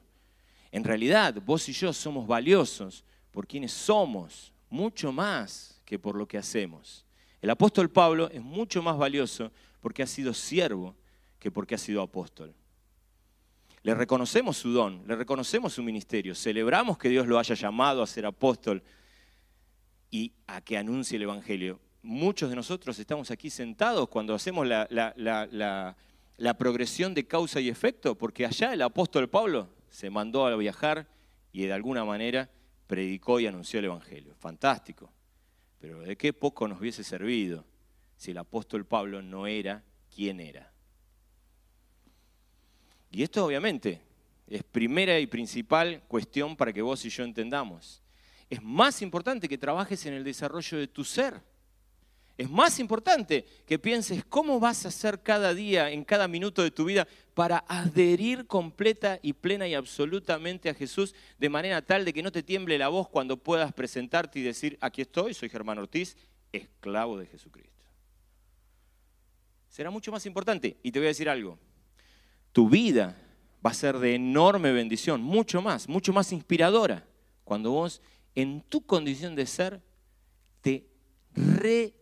[0.72, 6.28] En realidad, vos y yo somos valiosos por quienes somos, mucho más que por lo
[6.28, 7.04] que hacemos.
[7.42, 9.52] El apóstol Pablo es mucho más valioso
[9.88, 10.98] porque ha sido siervo
[11.40, 12.54] que porque ha sido apóstol.
[13.84, 18.08] Le reconocemos su don, le reconocemos su ministerio, celebramos que Dios lo haya llamado a
[18.08, 18.84] ser apóstol
[20.12, 25.96] y a que anuncie el Evangelio muchos de nosotros estamos aquí sentados cuando hacemos la,
[26.58, 31.08] progresión de causa y efecto, porque allá el apóstol Pablo se mandó a viajar
[31.54, 32.50] y de alguna manera
[32.88, 34.36] predicó y anunció el Evangelio.
[34.36, 35.14] Fantástico.
[35.80, 37.64] Pero ¿de qué poco nos hubiese servido
[38.18, 40.74] si el apóstol Pablo no era quien era?
[43.10, 44.02] Y esto obviamente
[44.48, 48.04] es primera y principal cuestión para que vos y yo entendamos.
[48.50, 51.42] Es más importante que trabajes en el desarrollo de tu ser
[52.38, 56.70] es más importante que pienses cómo vas a hacer cada día, en cada minuto de
[56.70, 62.14] tu vida, para adherir completa y plena y absolutamente a Jesús, de manera tal de
[62.14, 65.80] que no te tiemble la voz cuando puedas presentarte y decir, aquí estoy, soy Germán
[65.80, 66.16] Ortiz,
[66.52, 67.77] esclavo de Jesucristo.
[69.78, 70.76] Será mucho más importante.
[70.82, 71.60] Y te voy a decir algo,
[72.52, 73.16] tu vida
[73.64, 77.06] va a ser de enorme bendición, mucho más, mucho más inspiradora,
[77.44, 78.02] cuando vos
[78.34, 79.84] en tu condición de ser
[80.62, 80.88] te
[81.36, 81.94] re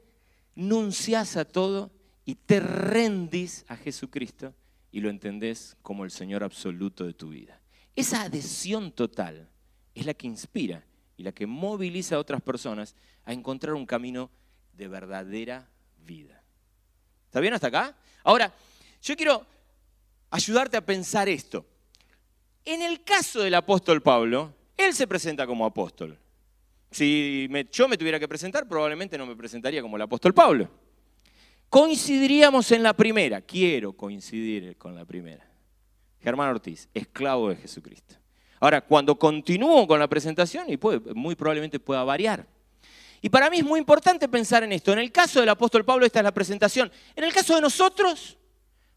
[0.56, 1.92] nuncias a todo
[2.24, 4.56] y te rendís a Jesucristo
[4.90, 7.60] y lo entendés como el Señor absoluto de tu vida.
[7.94, 9.50] Esa adhesión total
[9.94, 10.86] es la que inspira
[11.18, 14.32] y la que moviliza a otras personas a encontrar un camino
[14.72, 15.70] de verdadera
[16.06, 16.45] vida.
[17.36, 17.94] ¿Está bien hasta acá?
[18.24, 18.50] Ahora,
[19.02, 19.46] yo quiero
[20.32, 21.66] ayudarte a pensar esto.
[22.64, 26.18] En el caso del apóstol Pablo, él se presenta como apóstol.
[26.92, 30.70] Si yo me tuviera que presentar, probablemente no me presentaría como el apóstol Pablo.
[31.68, 33.42] Coincidiríamos en la primera.
[33.42, 35.46] Quiero coincidir con la primera.
[36.22, 38.16] Germán Ortiz, esclavo de Jesucristo.
[38.62, 40.80] Ahora, cuando continúo con la presentación, y
[41.14, 42.48] muy probablemente pueda variar.
[43.22, 44.94] Y para mí es muy importante pensar en esto.
[44.94, 46.92] En el caso del apóstol Pablo, esta es la presentación.
[47.16, 48.38] En el caso de nosotros,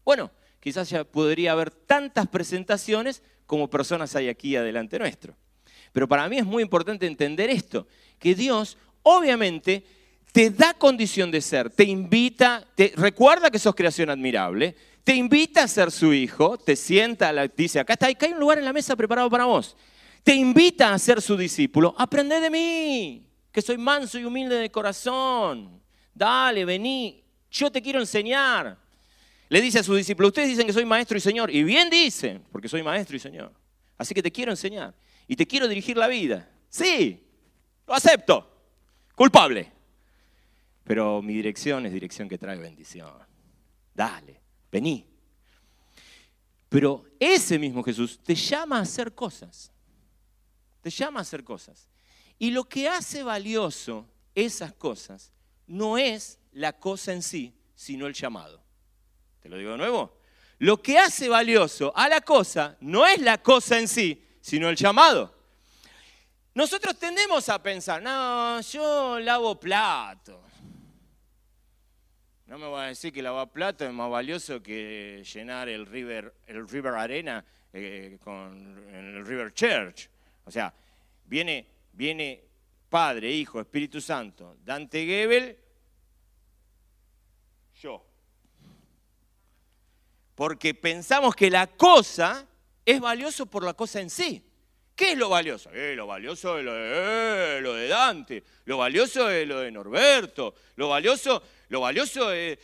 [0.03, 5.35] bueno, quizás ya podría haber tantas presentaciones como personas hay aquí adelante nuestro.
[5.91, 7.87] Pero para mí es muy importante entender esto,
[8.19, 9.83] que Dios obviamente
[10.31, 15.63] te da condición de ser, te invita, te recuerda que sos creación admirable, te invita
[15.63, 18.73] a ser su hijo, te sienta, dice, acá está, acá hay un lugar en la
[18.73, 19.75] mesa preparado para vos.
[20.23, 23.28] Te invita a ser su discípulo, aprende de mí,
[23.59, 25.81] que soy manso y humilde de corazón.
[26.13, 28.77] Dale, vení, yo te quiero enseñar.
[29.49, 32.41] Le dice a su discípulo, ustedes dicen que soy maestro y señor, y bien dicen,
[32.53, 33.51] porque soy maestro y señor.
[33.97, 34.93] Así que te quiero enseñar
[35.27, 36.49] y te quiero dirigir la vida.
[36.69, 37.21] Sí,
[37.85, 38.49] lo acepto.
[39.13, 39.69] Culpable.
[40.85, 43.11] Pero mi dirección es dirección que trae bendición.
[43.93, 44.39] Dale,
[44.71, 45.05] vení.
[46.69, 49.69] Pero ese mismo Jesús te llama a hacer cosas.
[50.81, 51.89] Te llama a hacer cosas.
[52.39, 55.31] Y lo que hace valioso esas cosas
[55.67, 58.63] no es la cosa en sí, sino el llamado.
[59.41, 60.17] ¿Te lo digo de nuevo?
[60.57, 64.75] Lo que hace valioso a la cosa no es la cosa en sí, sino el
[64.75, 65.33] llamado.
[66.53, 70.41] Nosotros tendemos a pensar, no, yo lavo plato.
[72.47, 76.33] No me voy a decir que lavar plato es más valioso que llenar el River,
[76.47, 80.09] el river Arena eh, con el River Church.
[80.45, 80.73] O sea,
[81.25, 81.67] viene,
[81.99, 82.41] viene
[82.87, 85.59] Padre, Hijo, Espíritu Santo, Dante Gebel,
[87.81, 88.05] yo.
[90.33, 92.47] Porque pensamos que la cosa
[92.85, 94.41] es valioso por la cosa en sí.
[94.95, 95.71] ¿Qué es lo valioso?
[95.73, 99.69] Eh, lo valioso es lo de, eh, lo de Dante, lo valioso es lo de
[99.69, 102.57] Norberto, lo valioso, lo valioso es,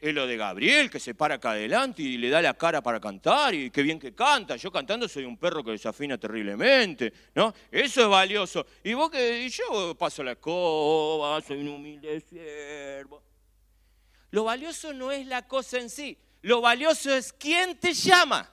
[0.00, 3.52] lo de Gabriel, que se para acá adelante y le da la cara para cantar,
[3.52, 4.54] y qué bien que canta.
[4.54, 7.52] Yo cantando soy un perro que desafina terriblemente, ¿no?
[7.70, 8.64] Eso es valioso.
[8.84, 13.24] Y vos que yo paso la escoba, soy un humilde siervo.
[14.30, 18.48] Lo valioso no es la cosa en sí, lo valioso es quién te llama.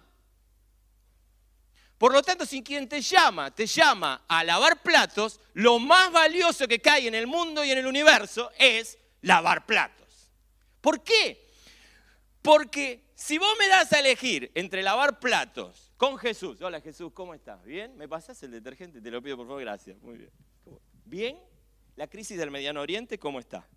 [2.00, 6.68] Por lo tanto, si quien te llama, te llama a lavar platos, lo más valioso
[6.68, 10.32] que hay en el mundo y en el universo es lavar platos.
[10.82, 11.48] ¿Por qué?
[12.42, 17.34] Porque si vos me das a elegir entre lavar platos con Jesús, hola Jesús, ¿cómo
[17.34, 17.64] estás?
[17.64, 17.98] ¿Bien?
[17.98, 19.02] ¿Me pasás el detergente?
[19.02, 20.00] Te lo pido por favor, gracias.
[20.02, 20.32] Muy bien.
[21.06, 21.40] ¿Bien?
[21.96, 23.68] ¿La crisis del Mediano Oriente cómo está?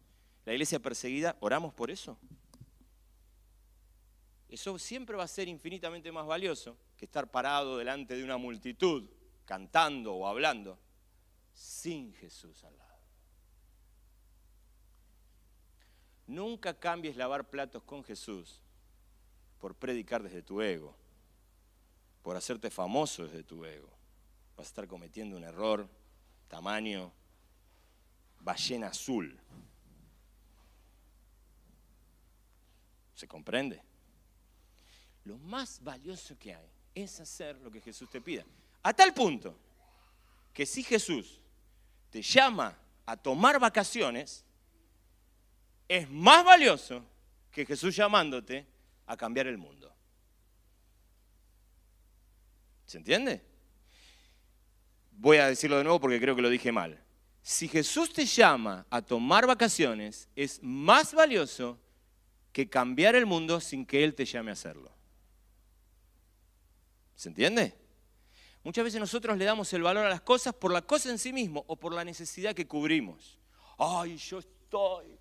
[0.44, 1.36] ¿La iglesia perseguida?
[1.40, 2.18] ¿Oramos por eso?
[4.50, 9.08] Eso siempre va a ser infinitamente más valioso que estar parado delante de una multitud,
[9.46, 10.78] cantando o hablando,
[11.54, 12.87] sin Jesús al lado.
[16.28, 18.60] Nunca cambies lavar platos con Jesús
[19.58, 20.94] por predicar desde tu ego,
[22.22, 23.88] por hacerte famoso desde tu ego.
[24.54, 25.88] Vas a estar cometiendo un error
[26.46, 27.10] tamaño
[28.40, 29.40] ballena azul.
[33.14, 33.82] ¿Se comprende?
[35.24, 38.44] Lo más valioso que hay es hacer lo que Jesús te pida.
[38.82, 39.56] A tal punto
[40.52, 41.40] que si Jesús
[42.10, 44.44] te llama a tomar vacaciones,
[45.88, 47.02] es más valioso
[47.50, 48.66] que Jesús llamándote
[49.06, 49.92] a cambiar el mundo.
[52.84, 53.42] ¿Se entiende?
[55.12, 57.02] Voy a decirlo de nuevo porque creo que lo dije mal.
[57.42, 61.78] Si Jesús te llama a tomar vacaciones, es más valioso
[62.52, 64.92] que cambiar el mundo sin que Él te llame a hacerlo.
[67.14, 67.74] ¿Se entiende?
[68.62, 71.32] Muchas veces nosotros le damos el valor a las cosas por la cosa en sí
[71.32, 73.38] mismo o por la necesidad que cubrimos.
[73.78, 75.17] Ay, yo estoy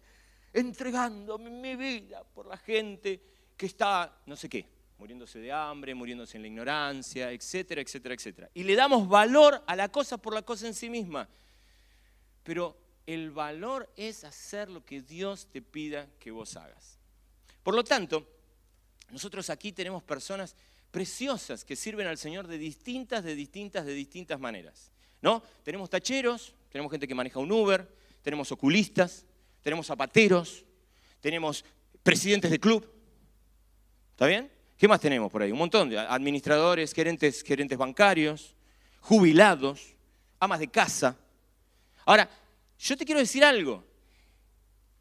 [0.54, 3.22] entregando mi vida por la gente
[3.56, 4.66] que está, no sé qué,
[4.98, 8.50] muriéndose de hambre, muriéndose en la ignorancia, etcétera, etcétera, etcétera.
[8.54, 11.28] Y le damos valor a la cosa por la cosa en sí misma.
[12.44, 16.98] Pero el valor es hacer lo que Dios te pida que vos hagas.
[17.64, 18.28] Por lo tanto,
[19.12, 20.56] nosotros aquí tenemos personas
[20.92, 24.92] preciosas que sirven al Señor de distintas, de distintas, de distintas maneras.
[25.22, 25.44] ¿No?
[25.64, 27.88] Tenemos tacheros, tenemos gente que maneja un Uber,
[28.22, 29.26] tenemos oculistas,
[29.68, 30.64] tenemos zapateros,
[31.20, 31.66] tenemos
[32.02, 32.90] presidentes de club.
[34.12, 34.50] ¿Está bien?
[34.78, 35.52] ¿Qué más tenemos por ahí?
[35.52, 38.56] Un montón de administradores, gerentes, gerentes bancarios,
[39.02, 39.94] jubilados,
[40.40, 41.18] amas de casa.
[42.06, 42.30] Ahora,
[42.80, 43.84] yo te quiero decir algo.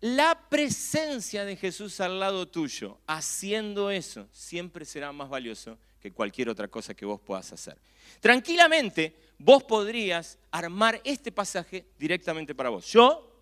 [0.00, 6.48] La presencia de Jesús al lado tuyo, haciendo eso, siempre será más valioso que cualquier
[6.48, 7.78] otra cosa que vos puedas hacer.
[8.18, 12.84] Tranquilamente, vos podrías armar este pasaje directamente para vos.
[12.86, 13.35] Yo,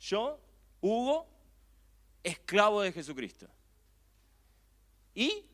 [0.00, 0.40] yo,
[0.80, 1.26] Hugo,
[2.22, 3.48] esclavo de Jesucristo.
[5.14, 5.44] Y,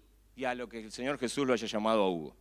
[0.44, 2.36] a lo que el Señor Jesús lo haya llamado a Hugo.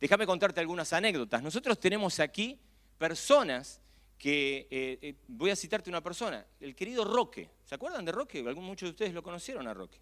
[0.00, 1.42] Déjame contarte algunas anécdotas.
[1.42, 2.58] Nosotros tenemos aquí
[2.98, 3.80] personas
[4.18, 7.50] que, eh, eh, voy a citarte una persona, el querido Roque.
[7.64, 8.42] ¿Se acuerdan de Roque?
[8.54, 9.98] Muchos de ustedes lo conocieron a Roque.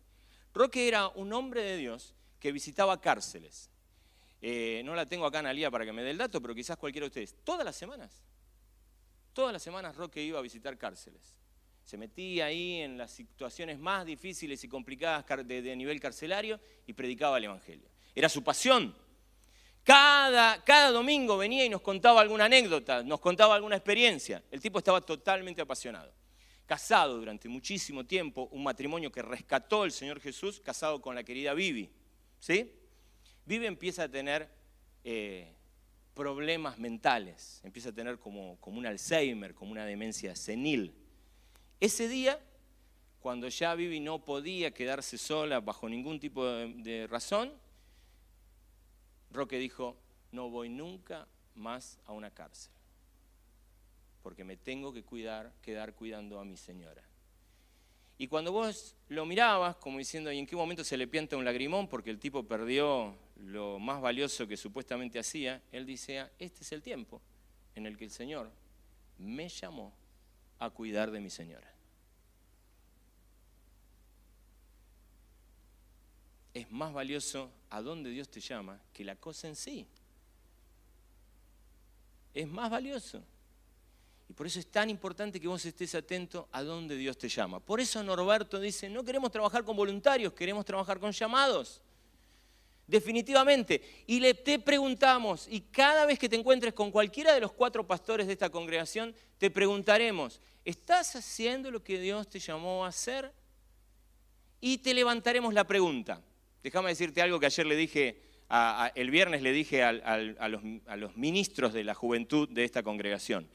[0.53, 3.70] Roque era un hombre de Dios que visitaba cárceles.
[4.40, 7.07] Eh, no la tengo acá en para que me dé el dato, pero quizás cualquiera
[7.07, 7.35] de ustedes.
[7.42, 8.23] Todas las semanas.
[9.35, 11.35] Todas las semanas Roque iba a visitar cárceles.
[11.85, 17.37] Se metía ahí en las situaciones más difíciles y complicadas de, nivel carcelario y predicaba
[17.38, 17.88] el Evangelio.
[18.14, 18.94] Era su pasión.
[19.83, 24.42] Cada, cada, domingo venía y nos contaba alguna anécdota, nos contaba alguna experiencia.
[24.51, 26.14] El tipo estaba totalmente apasionado.
[26.64, 31.53] Casado durante muchísimo tiempo, un matrimonio que rescató el Señor Jesús, casado con la querida
[31.53, 31.90] Vivi.
[32.38, 32.73] ¿Sí?
[33.44, 34.49] Vivi empieza a tener
[35.03, 35.54] eh,
[36.14, 40.94] problemas mentales, empieza a tener como, como un Alzheimer, como una demencia senil.
[41.81, 42.40] Ese día,
[43.20, 47.53] cuando ya Vivi no podía quedarse sola bajo ningún tipo de, de razón,
[49.31, 49.96] Roque dijo,
[50.31, 52.72] no voy nunca más a una cárcel,
[54.22, 57.03] porque me tengo que cuidar, quedar cuidando a mi señora.
[58.16, 61.44] Y cuando vos lo mirabas, como diciendo, ¿y en qué momento se le pianta un
[61.44, 61.88] lagrimón?
[61.88, 66.83] Porque el tipo perdió lo más valioso que supuestamente hacía, él dice, este es el
[66.83, 67.20] tiempo
[67.74, 68.50] en el que el Señor
[69.18, 69.92] me llamó
[70.61, 71.74] a cuidar de mi señora.
[76.55, 79.87] es más valioso a dónde Dios te llama que la cosa en sí.
[82.33, 83.22] Es más valioso.
[84.35, 87.61] Por eso es tan importante que vos estés atento a dónde Dios te llama.
[87.61, 91.81] Por eso Norberto dice, no queremos trabajar con voluntarios, queremos trabajar con llamados.
[92.87, 93.81] Definitivamente.
[94.07, 97.87] Y le te preguntamos, y cada vez que te encuentres con cualquiera de los cuatro
[97.87, 103.33] pastores de esta congregación, te preguntaremos, ¿estás haciendo lo que Dios te llamó a hacer?
[104.61, 106.20] Y te levantaremos la pregunta.
[106.62, 108.20] Déjame decirte algo que ayer le dije,
[108.94, 113.49] el viernes le dije a, a los ministros de la juventud de esta congregación.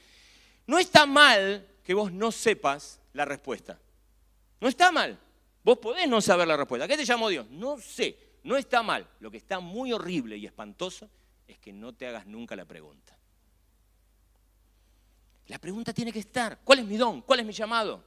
[0.70, 3.80] No está mal que vos no sepas la respuesta.
[4.62, 5.20] No está mal.
[5.64, 6.88] Vos podés no saber la respuesta.
[6.88, 7.50] ¿Qué te llamó Dios?
[7.50, 8.16] No sé.
[8.44, 9.10] No está mal.
[9.20, 11.10] Lo que está muy horrible y espantoso
[11.48, 13.18] es que no te hagas nunca la pregunta.
[15.48, 16.60] La pregunta tiene que estar.
[16.64, 17.24] ¿Cuál es mi don?
[17.24, 18.04] ¿Cuál es mi llamado?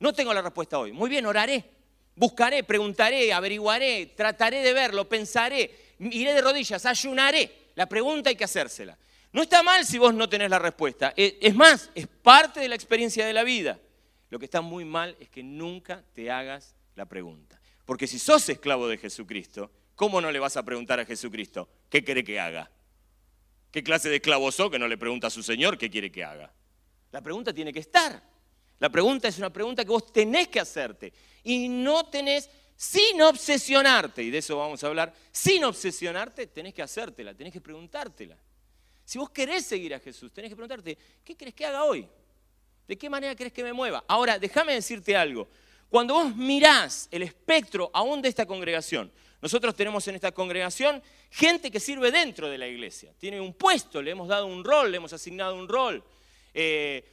[0.00, 0.92] No tengo la respuesta hoy.
[0.92, 1.70] Muy bien, oraré.
[2.14, 7.72] Buscaré, preguntaré, averiguaré, trataré de verlo, pensaré, iré de rodillas, ayunaré.
[7.74, 8.96] La pregunta hay que hacérsela.
[9.36, 11.12] No está mal si vos no tenés la respuesta.
[11.14, 13.78] E, es más, es parte de la experiencia de la vida.
[14.30, 17.60] Lo que está muy mal es que nunca te hagas la pregunta.
[17.84, 22.02] Porque si sos esclavo de Jesucristo, ¿cómo no le vas a preguntar a Jesucristo qué
[22.02, 22.70] quiere que haga?
[23.70, 26.24] ¿Qué clase de esclavo sos que no le pregunta a su Señor qué quiere que
[26.24, 26.50] haga?
[27.12, 28.22] La pregunta tiene que estar.
[28.78, 31.12] La pregunta es una pregunta que vos tenés que hacerte.
[31.42, 36.80] Y no tenés, sin obsesionarte, y de eso vamos a hablar, sin obsesionarte, tenés que
[36.80, 38.38] hacértela, tenés que preguntártela.
[39.06, 42.08] Si vos querés seguir a Jesús, tenés que preguntarte, ¿qué querés que haga hoy?
[42.88, 44.04] ¿De qué manera querés que me mueva?
[44.08, 45.48] Ahora, déjame decirte algo.
[45.88, 51.70] Cuando vos mirás el espectro aún de esta congregación, nosotros tenemos en esta congregación gente
[51.70, 54.96] que sirve dentro de la iglesia, tiene un puesto, le hemos dado un rol, le
[54.96, 56.02] hemos asignado un rol,
[56.52, 57.04] eh,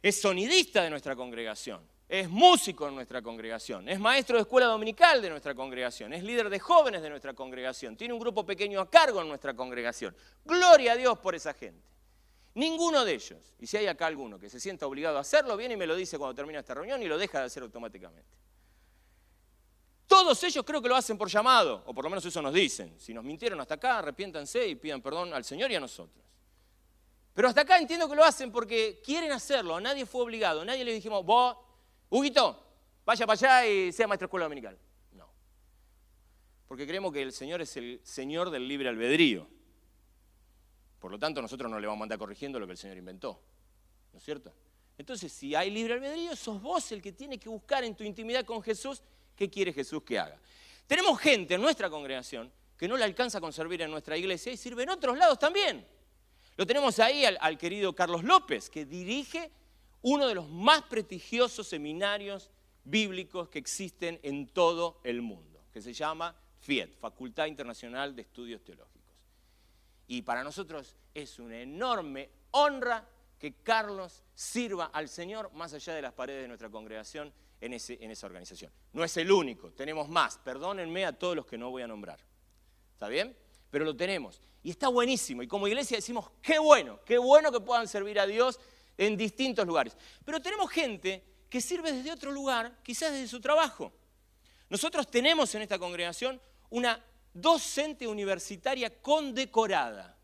[0.00, 5.20] es sonidista de nuestra congregación, es músico en nuestra congregación, es maestro de escuela dominical
[5.20, 8.88] de nuestra congregación, es líder de jóvenes de nuestra congregación, tiene un grupo pequeño a
[8.88, 10.14] cargo en nuestra congregación.
[10.44, 11.86] Gloria a Dios por esa gente.
[12.54, 15.74] Ninguno de ellos, y si hay acá alguno que se sienta obligado a hacerlo, viene
[15.74, 18.30] y me lo dice cuando termina esta reunión y lo deja de hacer automáticamente.
[20.06, 22.94] Todos ellos creo que lo hacen por llamado, o por lo menos eso nos dicen.
[22.98, 26.24] Si nos mintieron hasta acá, arrepiéntanse y pidan perdón al Señor y a nosotros.
[27.34, 30.94] Pero hasta acá entiendo que lo hacen porque quieren hacerlo, nadie fue obligado, nadie le
[30.94, 31.26] dijimos,
[32.16, 32.64] Huguito,
[33.04, 34.78] vaya para allá y sea maestro de escuela dominical.
[35.12, 35.28] No.
[36.66, 39.46] Porque creemos que el Señor es el Señor del libre albedrío.
[40.98, 43.38] Por lo tanto, nosotros no le vamos a andar corrigiendo lo que el Señor inventó.
[44.14, 44.50] ¿No es cierto?
[44.96, 48.46] Entonces, si hay libre albedrío, sos vos el que tiene que buscar en tu intimidad
[48.46, 49.02] con Jesús
[49.36, 50.40] qué quiere Jesús que haga.
[50.86, 54.56] Tenemos gente en nuestra congregación que no le alcanza con servir en nuestra iglesia y
[54.56, 55.86] sirve en otros lados también.
[56.56, 59.50] Lo tenemos ahí al, al querido Carlos López, que dirige
[60.08, 62.48] uno de los más prestigiosos seminarios
[62.84, 68.62] bíblicos que existen en todo el mundo, que se llama FIET, Facultad Internacional de Estudios
[68.62, 69.16] Teológicos.
[70.06, 73.04] Y para nosotros es una enorme honra
[73.36, 78.26] que Carlos sirva al Señor más allá de las paredes de nuestra congregación en, esa
[78.26, 78.70] organización.
[78.92, 80.38] No es el único, tenemos más.
[80.38, 82.20] Perdónenme a todos los que no voy a nombrar.
[82.92, 83.36] ¿Está bien?
[83.72, 84.40] Pero lo tenemos.
[84.62, 85.42] Y está buenísimo.
[85.42, 88.60] Y como iglesia decimos, qué bueno, qué bueno que puedan servir a Dios
[88.98, 89.96] en distintos lugares.
[90.24, 93.92] Pero tenemos gente que sirve desde otro lugar, quizás desde su trabajo.
[94.68, 100.16] Nosotros tenemos en esta congregación una docente universitaria condecorada.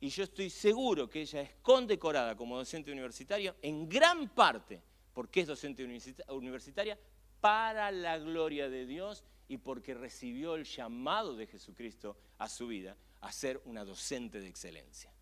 [0.00, 4.82] Y yo estoy seguro que ella es condecorada como docente universitaria en gran parte
[5.14, 5.86] porque es docente
[6.28, 6.98] universitaria
[7.40, 12.96] para la gloria de Dios y porque recibió el llamado de Jesucristo a su vida
[13.20, 15.13] a ser una docente de excelencia.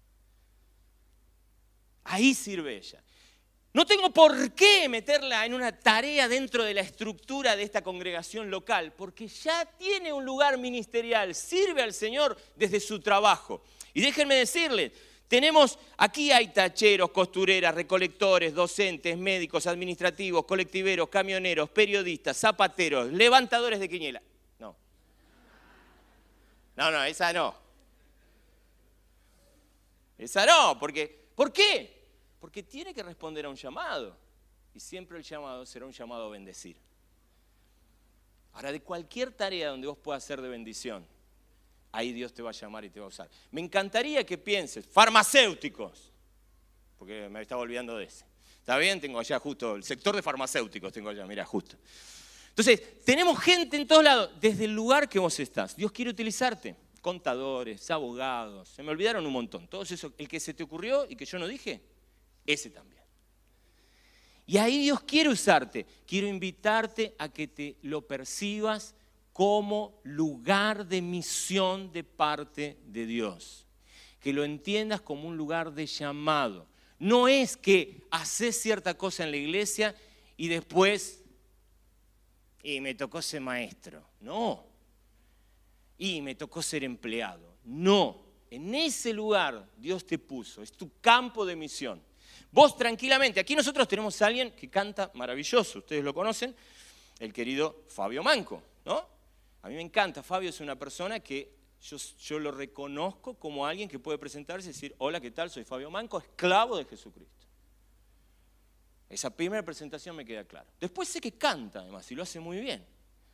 [2.05, 3.03] Ahí sirve ella.
[3.75, 8.51] No tengo por qué meterla en una tarea dentro de la estructura de esta congregación
[8.51, 13.63] local, porque ya tiene un lugar ministerial, sirve al Señor desde su trabajo.
[13.95, 14.93] Y déjenme decirles,
[15.27, 23.89] tenemos, aquí hay tacheros, costureras, recolectores, docentes, médicos, administrativos, colectiveros, camioneros, periodistas, zapateros, levantadores de
[23.89, 24.23] quiñela.
[24.59, 24.77] No.
[26.77, 27.55] No, no, esa no.
[30.19, 31.93] Esa no, porque, ¿por qué?
[32.39, 34.17] Porque tiene que responder a un llamado.
[34.73, 36.77] Y siempre el llamado será un llamado a bendecir.
[38.53, 41.05] Ahora, de cualquier tarea donde vos puedas ser de bendición,
[41.91, 43.29] ahí Dios te va a llamar y te va a usar.
[43.51, 46.13] Me encantaría que pienses, farmacéuticos,
[46.97, 48.25] porque me estaba olvidando de ese.
[48.61, 49.01] ¿Está bien?
[49.01, 51.77] Tengo allá justo, el sector de farmacéuticos tengo allá, mira, justo.
[52.51, 55.75] Entonces, tenemos gente en todos lados, desde el lugar que vos estás.
[55.75, 56.77] Dios quiere utilizarte.
[57.03, 59.67] Contadores, abogados, se me olvidaron un montón.
[59.67, 61.83] Todo eso, el que se te ocurrió y que yo no dije,
[62.47, 63.03] ese también.
[64.47, 65.85] Y ahí Dios quiere usarte.
[66.07, 68.95] Quiero invitarte a que te lo percibas
[69.33, 73.67] como lugar de misión de parte de Dios.
[74.21, 76.69] Que lo entiendas como un lugar de llamado.
[76.99, 79.93] no es que haces cierta cosa en la iglesia
[80.37, 81.25] y después,
[82.63, 84.05] y me tocó ser maestro.
[84.21, 84.72] No.
[86.03, 87.59] Y me tocó ser empleado.
[87.63, 88.25] No.
[88.51, 90.61] En ese lugar Dios te puso.
[90.61, 92.03] Es tu campo de misión.
[92.51, 96.57] Vos tranquilamente, aquí nosotros tenemos a alguien que canta maravilloso, ustedes lo conocen,
[97.21, 99.07] el querido Fabio Manco, ¿no?
[99.63, 104.01] A mí me encanta, Fabio es una persona que yo, lo reconozco como alguien que
[104.01, 105.51] puede presentarse y decir, hola, ¿qué tal?
[105.51, 107.47] Soy Fabio Manco, esclavo de Jesucristo.
[109.09, 110.69] Esa primera presentación me queda clara.
[110.81, 112.85] Después sé que canta, además, y lo hace muy bien.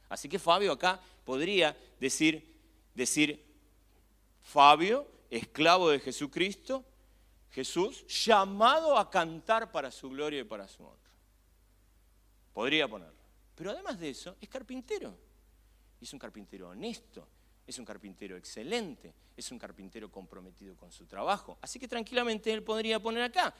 [0.08, 2.57] Así que Fabio acá podría decir,
[2.98, 3.46] decir
[4.42, 6.84] Fabio, esclavo de Jesucristo,
[7.50, 11.10] Jesús, llamado a cantar para su gloria y para su honra.
[12.52, 13.16] Podría ponerlo.
[13.54, 15.16] Pero además de eso, es carpintero.
[16.00, 17.26] Es un carpintero honesto,
[17.66, 21.58] es un carpintero excelente, es un carpintero comprometido con su trabajo.
[21.60, 23.54] Así que tranquilamente él podría poner acá,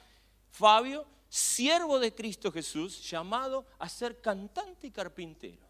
[0.51, 5.67] Fabio, siervo de Cristo Jesús, llamado a ser cantante y carpintero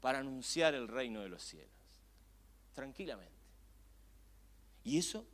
[0.00, 1.77] para anunciar el reino de los cielos.
[2.78, 3.32] Tranquilamente.
[4.84, 5.26] Y eso,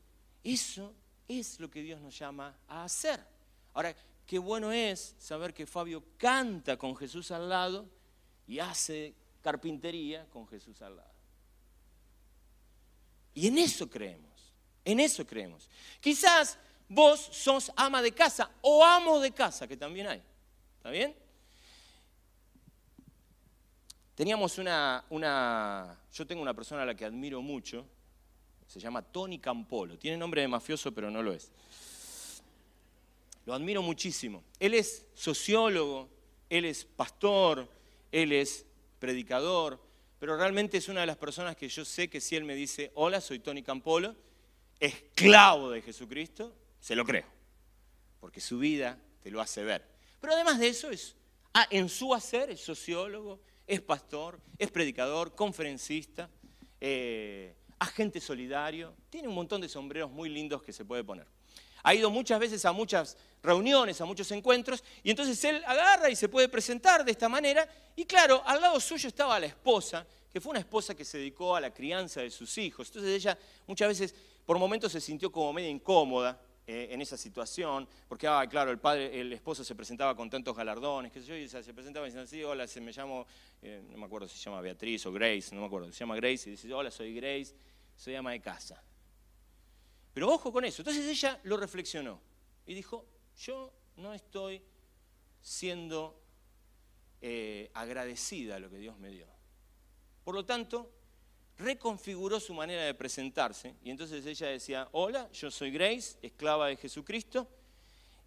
[0.42, 0.94] eso
[1.28, 3.22] es lo que Dios nos llama a hacer.
[3.74, 3.94] Ahora,
[4.26, 7.86] qué bueno es saber que Fabio canta con Jesús al lado
[8.46, 11.12] y hace carpintería con Jesús al lado.
[13.34, 15.68] Y en eso creemos, en eso creemos.
[16.00, 16.56] Quizás
[16.88, 20.22] vos sos ama de casa o amo de casa, que también hay.
[20.78, 21.14] ¿Está bien?
[24.14, 27.84] Teníamos una, una, yo tengo una persona a la que admiro mucho,
[28.66, 31.50] se llama Tony Campolo, tiene nombre de mafioso pero no lo es.
[33.46, 34.42] Lo admiro muchísimo.
[34.58, 36.08] Él es sociólogo,
[36.48, 37.68] él es pastor,
[38.10, 38.64] él es
[38.98, 39.80] predicador,
[40.18, 42.92] pero realmente es una de las personas que yo sé que si él me dice,
[42.94, 44.14] hola, soy Tony Campolo,
[44.80, 47.26] esclavo de Jesucristo, se lo creo,
[48.20, 49.86] porque su vida te lo hace ver.
[50.20, 51.14] Pero además de eso, es,
[51.52, 56.28] ah, en su hacer es sociólogo, es pastor, es predicador, conferencista,
[56.80, 61.26] eh, agente solidario, tiene un montón de sombreros muy lindos que se puede poner.
[61.82, 66.16] Ha ido muchas veces a muchas reuniones, a muchos encuentros, y entonces él agarra y
[66.16, 70.40] se puede presentar de esta manera, y claro, al lado suyo estaba la esposa, que
[70.40, 72.88] fue una esposa que se dedicó a la crianza de sus hijos.
[72.88, 77.86] Entonces ella muchas veces, por momentos, se sintió como medio incómoda eh, en esa situación,
[78.08, 81.46] porque, claro, el padre, el esposo se presentaba con tantos galardones, qué sé yo, y
[81.46, 83.26] se presentaba diciendo así, hola, se me llamo,
[83.60, 86.16] eh, no me acuerdo si se llama Beatriz o Grace, no me acuerdo, se llama
[86.16, 87.54] Grace, y dice, hola, soy Grace,
[87.94, 88.82] soy ama de casa.
[90.14, 90.80] Pero ojo con eso.
[90.80, 92.20] Entonces ella lo reflexionó
[92.66, 93.04] y dijo,
[93.36, 94.62] yo no estoy
[95.42, 96.18] siendo
[97.20, 99.26] eh, agradecida a lo que Dios me dio.
[100.24, 100.93] Por lo tanto,
[101.58, 106.76] reconfiguró su manera de presentarse y entonces ella decía, hola, yo soy Grace, esclava de
[106.76, 107.48] Jesucristo,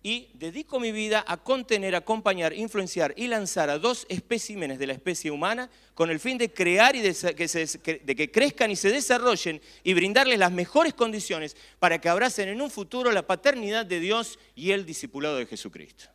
[0.04, 4.94] y dedico mi vida a contener, acompañar, influenciar y lanzar a dos especímenes de la
[4.94, 8.90] especie humana con el fin de crear y de, que, de que crezcan y se
[8.90, 14.00] desarrollen y brindarles las mejores condiciones para que abracen en un futuro la paternidad de
[14.00, 16.06] Dios y el discipulado de Jesucristo.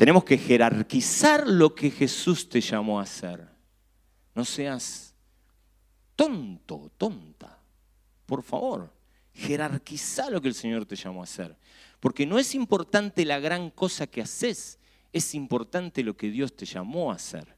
[0.00, 3.46] Tenemos que jerarquizar lo que Jesús te llamó a hacer.
[4.34, 5.14] No seas
[6.16, 7.58] tonto, tonta.
[8.24, 8.90] Por favor,
[9.34, 11.54] jerarquiza lo que el Señor te llamó a hacer.
[12.00, 14.78] Porque no es importante la gran cosa que haces,
[15.12, 17.54] es importante lo que Dios te llamó a hacer.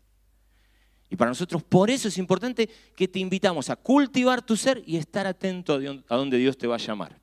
[1.11, 4.97] Y para nosotros, por eso es importante que te invitamos a cultivar tu ser y
[4.97, 5.79] estar atento
[6.09, 7.22] a donde Dios te va a llamar.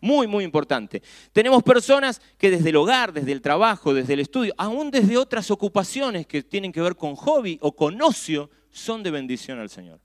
[0.00, 1.02] Muy, muy importante.
[1.32, 5.50] Tenemos personas que desde el hogar, desde el trabajo, desde el estudio, aún desde otras
[5.50, 10.00] ocupaciones que tienen que ver con hobby o con ocio, son de bendición al Señor.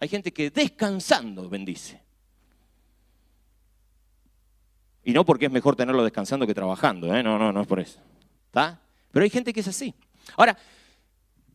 [0.00, 2.02] Hay gente que descansando bendice.
[5.04, 7.22] Y no porque es mejor tenerlo descansando que trabajando, ¿eh?
[7.22, 8.00] no, no, no es por eso.
[8.46, 8.80] ¿Está?
[9.10, 9.94] Pero hay gente que es así.
[10.36, 10.56] Ahora,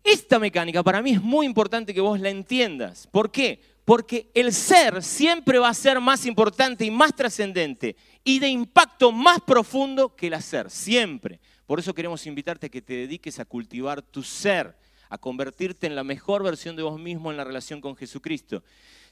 [0.03, 3.08] esta mecánica para mí es muy importante que vos la entiendas.
[3.08, 3.62] ¿Por qué?
[3.88, 9.13] Porque el ser siempre va a ser más importante y más trascendente y de impacto
[9.13, 11.39] más profundo que el hacer, siempre.
[11.65, 14.75] Por eso queremos invitarte a que te dediques a cultivar tu ser
[15.09, 18.61] a convertirte en la mejor versión de vos mismo en la relación con Jesucristo.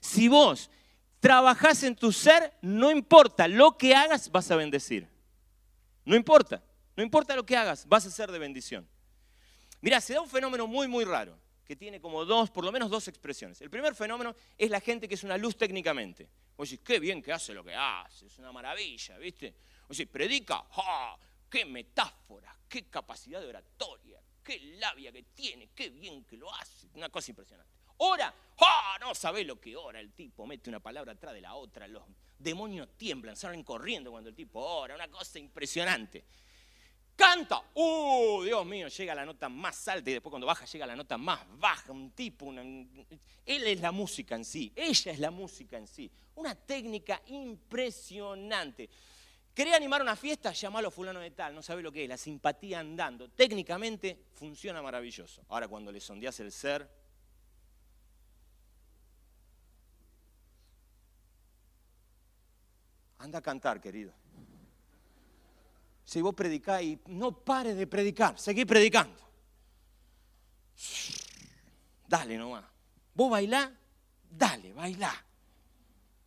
[0.02, 0.70] Si vos
[1.22, 5.08] trabajás en tu ser, no importa lo que hagas, vas a bendecir.
[6.04, 6.62] No importa,
[6.98, 8.86] no importa lo que hagas, vas a ser de bendición.
[9.80, 12.90] Mira, se da un fenómeno muy, muy raro, que tiene como dos, por lo menos
[12.90, 13.60] dos expresiones.
[13.62, 16.30] El primer fenómeno es la gente que es una luz técnicamente.
[16.58, 19.56] Oye, qué bien que hace lo que hace, es una maravilla, ¿viste?
[19.90, 20.64] Oye, predica,
[21.50, 24.22] ¡qué metáfora, qué capacidad de oratoria!
[24.46, 27.74] qué labia que tiene, qué bien que lo hace, una cosa impresionante.
[27.98, 28.34] ora.
[28.62, 28.98] ¡Ah!
[29.02, 32.04] No sabés lo que ora el tipo, mete una palabra atrás de la otra, los
[32.38, 36.24] demonios tiemblan, salen corriendo cuando el tipo ora, una cosa impresionante.
[37.16, 38.44] Canta, ¡uh!
[38.44, 40.96] Dios mío, llega a la nota más alta y después cuando baja llega a la
[40.96, 42.88] nota más baja, un tipo, él
[43.46, 48.90] es la música en sí, ella es la música en sí, una técnica impresionante.
[49.54, 50.52] ¿Querés animar una fiesta?
[50.52, 53.30] Llamalo fulano de tal, no sabe lo que es, la simpatía andando.
[53.30, 55.46] Técnicamente funciona maravilloso.
[55.48, 56.86] Ahora cuando le sondeas el ser,
[63.20, 64.14] anda a cantar, querido.
[66.06, 69.20] Si vos predicás y no pares de predicar, seguí predicando.
[72.08, 72.64] Dale nomás.
[73.14, 73.76] Vos bailá,
[74.30, 75.26] dale, bailá.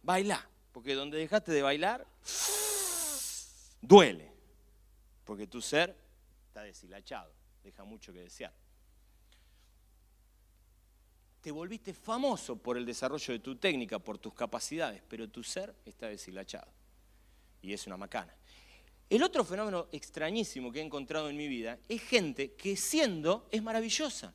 [0.03, 0.49] Bailá.
[0.73, 2.07] Porque donde dejaste de bailar,
[3.81, 4.33] duele,
[5.25, 5.97] porque tu ser
[6.47, 8.53] está deshilachado, deja mucho que desear.
[11.41, 15.75] Te volviste famoso por el desarrollo de tu técnica, por tus capacidades, pero tu ser
[15.85, 16.71] está deshilachado
[17.63, 18.35] y es una macana.
[19.11, 23.63] El otro fenómeno extrañísimo que he encontrado en mi vida es gente que siendo es
[23.63, 24.35] maravillosa.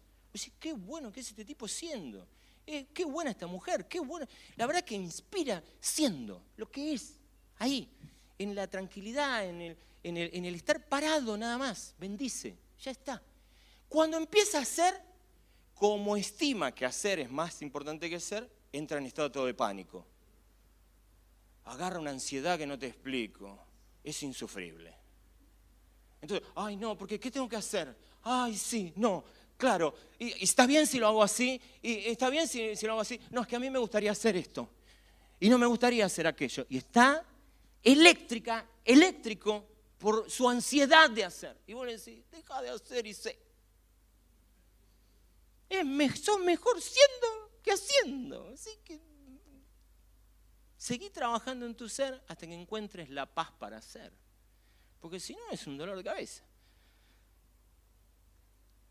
[0.59, 2.27] qué bueno que es este tipo siendo.
[2.65, 4.27] Eh, qué buena esta mujer, qué buena.
[4.55, 7.19] La verdad que inspira siendo lo que es
[7.59, 7.87] ahí
[8.39, 11.93] en la tranquilidad, en el, en el, estar parado nada más.
[11.99, 13.21] Bendice, ya está.
[13.87, 14.99] Cuando empieza a hacer,
[15.75, 20.07] como estima que hacer es más importante que ser, entra en estado de pánico.
[21.65, 23.59] Agarra una ansiedad que no te explico.
[24.03, 24.93] Es insufrible.
[26.21, 27.95] Entonces, ay no, porque ¿qué tengo que hacer?
[28.23, 29.23] Ay, sí, no,
[29.57, 29.93] claro.
[30.17, 33.19] Y, está bien si lo hago así, y está bien si, lo hago así.
[33.29, 34.69] No, es que a mí me gustaría hacer esto.
[35.39, 36.65] Y no me gustaría hacer aquello.
[36.69, 37.25] Y está
[37.83, 39.65] eléctrica, eléctrico,
[39.97, 41.57] por su ansiedad de hacer.
[41.67, 43.39] Y vos le decís, deja de hacer y sé.
[45.69, 48.49] Es mejor siendo que haciendo.
[48.53, 48.99] Así que
[50.83, 54.11] seguí trabajando en tu ser hasta que encuentres la paz para hacer.
[54.99, 56.43] Porque si no es un dolor de cabeza.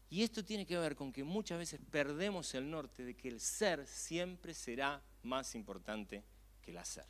[0.08, 3.40] Y esto tiene que ver con que muchas veces perdemos el norte de que el
[3.40, 6.24] ser siempre será más importante
[6.62, 7.04] que el hacer.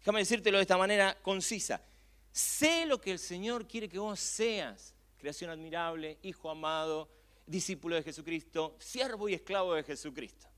[0.00, 1.80] Déjame decírtelo de esta manera concisa.
[2.32, 4.92] Sé lo que el Señor quiere que vos seas.
[5.18, 7.08] Creación admirable, hijo amado,
[7.46, 10.48] discípulo de Jesucristo, siervo y esclavo de Jesucristo.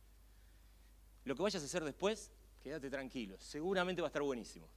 [1.26, 2.30] Lo que vayas a hacer después,
[2.62, 3.36] quédate tranquilo.
[3.38, 4.68] Seguramente va a estar buenísimo.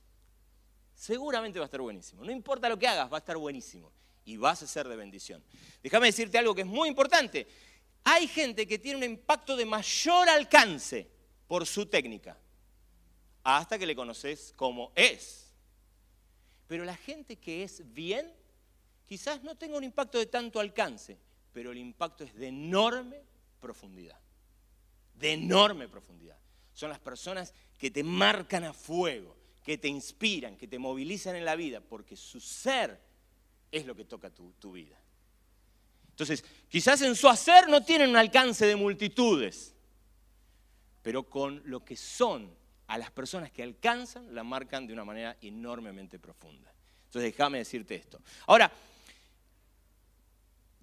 [0.93, 2.23] Seguramente va a estar buenísimo.
[2.23, 3.91] No importa lo que hagas, va a estar buenísimo.
[4.25, 5.43] Y vas a ser de bendición.
[5.83, 7.47] Déjame decirte algo que es muy importante.
[8.03, 11.07] Hay gente que tiene un impacto de mayor alcance
[11.47, 12.37] por su técnica
[13.43, 15.53] hasta que le conoces como es.
[16.67, 18.33] Pero la gente que es bien,
[19.05, 21.17] quizás no tenga un impacto de tanto alcance,
[21.53, 23.21] pero el impacto es de enorme
[23.59, 24.19] profundidad.
[25.13, 26.37] De enorme profundidad.
[26.75, 31.45] Son las personas que te marcan a fuego, que te inspiran, que te movilizan en
[31.45, 32.99] la vida, porque su ser
[33.71, 34.99] es lo que toca tu, tu vida.
[36.09, 39.73] Entonces, quizás en su hacer no tienen un alcance de multitudes,
[41.01, 42.53] pero con lo que son
[42.87, 46.73] a las personas que alcanzan la marcan de una manera enormemente profunda.
[47.05, 48.19] Entonces déjame decirte esto.
[48.47, 48.69] Ahora,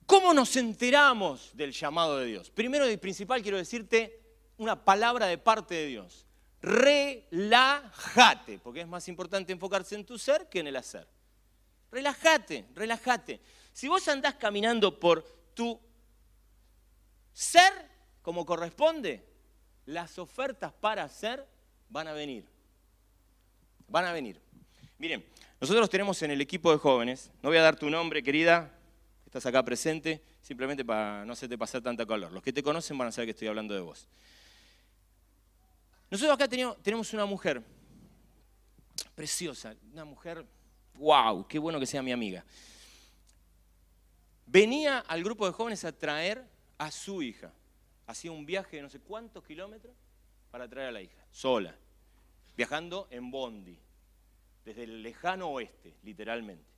[0.06, 2.48] ¿cómo nos enteramos del llamado de Dios?
[2.48, 4.21] Primero y principal quiero decirte
[4.62, 6.26] una palabra de parte de Dios.
[6.62, 11.08] Relájate, porque es más importante enfocarse en tu ser que en el hacer.
[11.90, 13.40] Relájate, relájate.
[13.72, 15.22] Si vos andás caminando por
[15.54, 15.78] tu
[17.32, 17.72] ser
[18.22, 19.24] como corresponde,
[19.86, 21.46] las ofertas para hacer
[21.88, 22.46] van a venir.
[23.88, 24.40] Van a venir.
[24.98, 25.24] Miren,
[25.60, 28.72] nosotros tenemos en el equipo de jóvenes, no voy a dar tu nombre, querida,
[29.26, 32.32] estás acá presente, simplemente para no hacerte pasar tanta calor.
[32.32, 34.06] Los que te conocen van a saber que estoy hablando de vos.
[36.12, 37.62] Nosotros acá tenemos una mujer
[39.14, 40.44] preciosa, una mujer,
[40.96, 42.44] wow, qué bueno que sea mi amiga.
[44.44, 46.46] Venía al grupo de jóvenes a traer
[46.76, 47.50] a su hija.
[48.06, 49.96] Hacía un viaje de no sé cuántos kilómetros
[50.50, 51.74] para traer a la hija, sola
[52.58, 53.78] viajando en Bondi,
[54.66, 56.68] desde el lejano oeste, literalmente,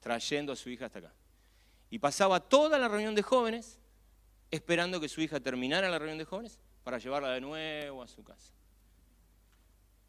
[0.00, 1.14] trayendo a su hija hasta acá.
[1.90, 3.78] Y pasaba toda la reunión de jóvenes
[4.50, 6.58] esperando que su hija terminara la reunión de jóvenes
[6.88, 8.54] para llevarla de nuevo a su casa.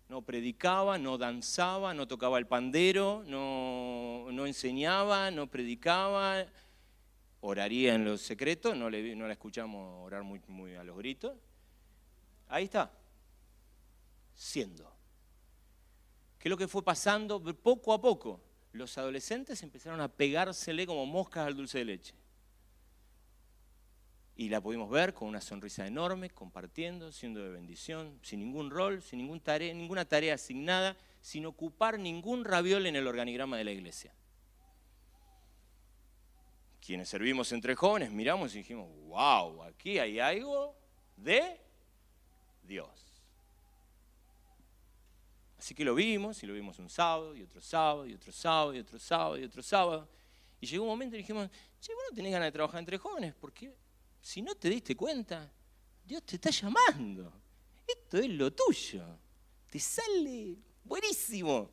[0.08, 6.46] No predicaba, no danzaba, no tocaba el pandero, no, no enseñaba, no predicaba,
[7.42, 11.36] oraría en los secretos, no, le, no la escuchamos orar muy, muy a los gritos.
[12.48, 12.90] Ahí está,
[14.34, 14.90] siendo.
[16.40, 18.40] ¿Qué es lo que fue pasando poco a poco?
[18.72, 22.19] Los adolescentes empezaron a pegársele como moscas al dulce de leche.
[24.40, 29.02] Y la pudimos ver con una sonrisa enorme, compartiendo, siendo de bendición, sin ningún rol,
[29.02, 33.72] sin ningún tarea, ninguna tarea asignada, sin ocupar ningún raviol en el organigrama de la
[33.72, 34.14] iglesia.
[36.80, 40.74] Quienes servimos entre jóvenes miramos y dijimos, wow, aquí hay algo
[41.18, 41.60] de
[42.64, 42.90] Dios.
[45.58, 48.74] Así que lo vimos, y lo vimos un sábado, y otro sábado, y otro sábado,
[48.74, 50.08] y otro sábado, y otro sábado.
[50.62, 51.50] Y llegó un momento y dijimos,
[51.82, 53.76] che, vos no tenés ganas de trabajar entre jóvenes, porque
[54.22, 55.52] si no te diste cuenta,
[56.06, 57.32] Dios te está llamando.
[57.88, 59.06] Esto es lo tuyo.
[59.70, 61.72] Te sale buenísimo.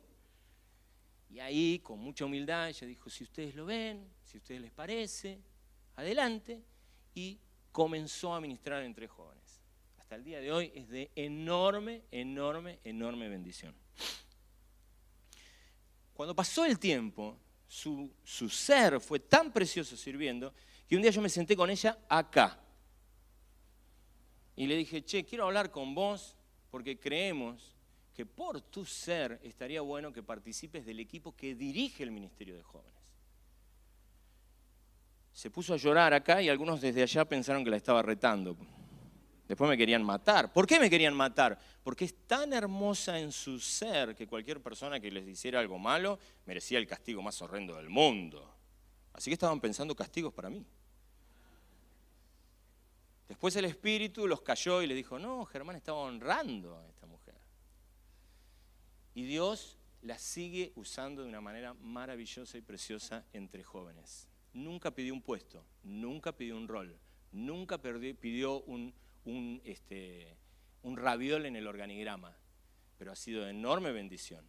[1.29, 4.71] Y ahí, con mucha humildad, ella dijo, si ustedes lo ven, si a ustedes les
[4.71, 5.39] parece,
[5.95, 6.63] adelante.
[7.13, 7.39] Y
[7.71, 9.47] comenzó a ministrar entre jóvenes
[10.07, 13.75] hasta el día de hoy es de enorme, enorme, enorme bendición.
[16.13, 17.37] Cuando pasó el tiempo,
[17.67, 20.53] su, su ser fue tan precioso sirviendo
[20.87, 22.59] que un día yo me senté con ella acá.
[24.55, 26.35] Y le dije, che, quiero hablar con vos
[26.71, 27.75] porque creemos
[28.13, 32.63] que por tu ser estaría bueno que participes del equipo que dirige el Ministerio de
[32.63, 32.93] Jóvenes.
[35.31, 38.57] Se puso a llorar acá y algunos desde allá pensaron que la estaba retando.
[39.47, 40.51] Después me querían matar.
[40.51, 41.59] ¿Por qué me querían matar?
[41.83, 46.17] Porque es tan hermosa en su ser que cualquier persona que les hiciera algo malo
[46.45, 48.51] merecía el castigo más horrendo del mundo.
[49.13, 50.65] Así que estaban pensando castigos para mí.
[53.27, 57.35] Después el espíritu los cayó y le dijo, no, Germán estaba honrando a esta mujer.
[59.13, 64.27] Y Dios la sigue usando de una manera maravillosa y preciosa entre jóvenes.
[64.53, 66.97] Nunca pidió un puesto, nunca pidió un rol,
[67.31, 68.93] nunca pidió un
[69.65, 70.37] este,
[70.83, 72.35] un raviol en el organigrama,
[72.97, 74.45] pero ha sido de enorme bendición.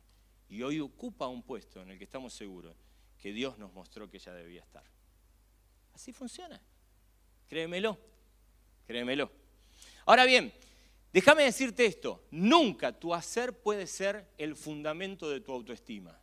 [0.48, 2.76] Y hoy ocupa un puesto en el que estamos seguros
[3.18, 4.84] que Dios nos mostró que ella debía estar.
[5.92, 6.60] Así funciona.
[7.48, 7.98] Créemelo,
[8.88, 9.30] créemelo.
[10.06, 10.50] Ahora bien,
[11.12, 16.18] déjame decirte esto, nunca tu hacer puede ser el fundamento de tu autoestima.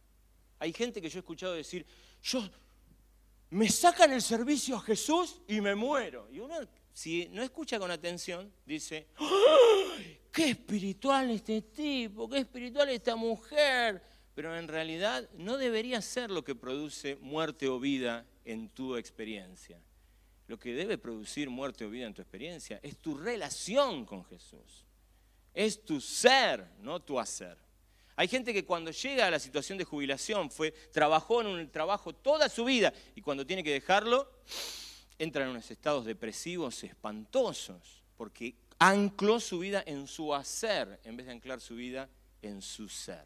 [0.58, 1.86] Hay gente que yo he escuchado decir,
[2.24, 2.44] yo
[3.52, 6.28] me sacan el servicio a Jesús y me muero.
[6.32, 6.56] Y uno
[6.92, 9.08] si no escucha con atención, dice,
[10.32, 14.02] qué espiritual este tipo, qué espiritual esta mujer.
[14.34, 19.80] Pero en realidad no debería ser lo que produce muerte o vida en tu experiencia.
[20.48, 24.86] Lo que debe producir muerte o vida en tu experiencia es tu relación con Jesús.
[25.54, 27.58] Es tu ser, no tu hacer.
[28.18, 32.14] Hay gente que cuando llega a la situación de jubilación fue, trabajó en un trabajo
[32.14, 34.32] toda su vida y cuando tiene que dejarlo,
[35.20, 41.26] entra en unos estados depresivos espantosos, porque ancló su vida en su hacer en vez
[41.26, 42.10] de anclar su vida
[42.42, 43.26] en su ser.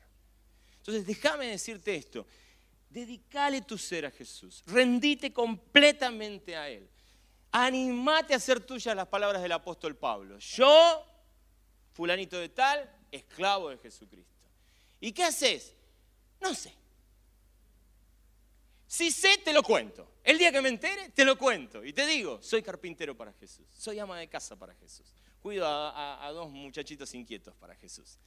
[0.77, 2.25] Entonces, déjame decirte esto,
[2.89, 6.89] dedicale tu ser a Jesús, rendite completamente a Él,
[7.51, 10.37] animate a hacer tuyas las palabras del apóstol Pablo.
[10.39, 11.05] Yo,
[11.93, 14.47] fulanito de tal, esclavo de Jesucristo.
[14.99, 15.73] ¿Y qué haces?
[16.41, 16.73] No sé.
[18.87, 20.15] Si sé, te lo cuento.
[20.23, 21.83] El día que me entere, te lo cuento.
[21.85, 23.67] Y te digo, soy carpintero para Jesús.
[23.77, 25.13] Soy ama de casa para Jesús.
[25.41, 28.17] Cuido a, dos muchachitos inquietos para Jesús.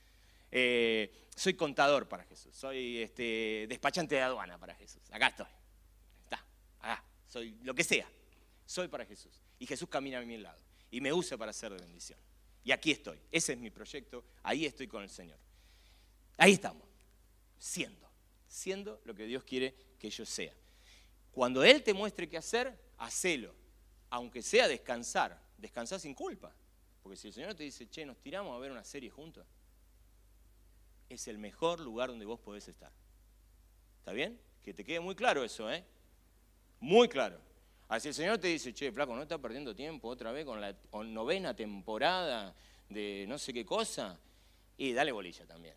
[0.51, 2.55] Eh, soy contador para Jesús.
[2.55, 5.03] Soy este, despachante de aduana para Jesús.
[5.11, 5.47] Acá estoy.
[6.23, 6.45] Está.
[6.81, 7.05] Acá.
[7.29, 8.07] Soy lo que sea.
[8.66, 9.40] Soy para Jesús.
[9.58, 10.60] Y Jesús camina a mi lado.
[10.90, 12.18] Y me usa para ser de bendición.
[12.64, 13.18] Y aquí estoy.
[13.30, 14.24] Ese es mi proyecto.
[14.42, 15.38] Ahí estoy con el Señor.
[16.36, 16.86] Ahí estamos.
[17.58, 18.10] Siendo.
[18.48, 20.54] Siendo lo que Dios quiere que yo sea.
[21.32, 23.54] Cuando Él te muestre qué hacer, hacelo.
[24.10, 26.54] Aunque sea descansar, descansar sin culpa.
[27.02, 29.46] Porque si el Señor te dice, che, nos tiramos a ver una serie juntos,
[31.08, 32.92] es el mejor lugar donde vos podés estar.
[33.98, 34.40] ¿Está bien?
[34.62, 35.84] Que te quede muy claro eso, ¿eh?
[36.80, 37.40] Muy claro.
[37.93, 40.74] Así el Señor te dice, che, flaco, no estás perdiendo tiempo otra vez con la
[41.05, 42.55] novena temporada
[42.88, 44.18] de no sé qué cosa,
[44.78, 45.74] y dale bolilla también.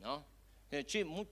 [0.00, 0.26] ¿No?
[0.84, 1.28] Che, muy,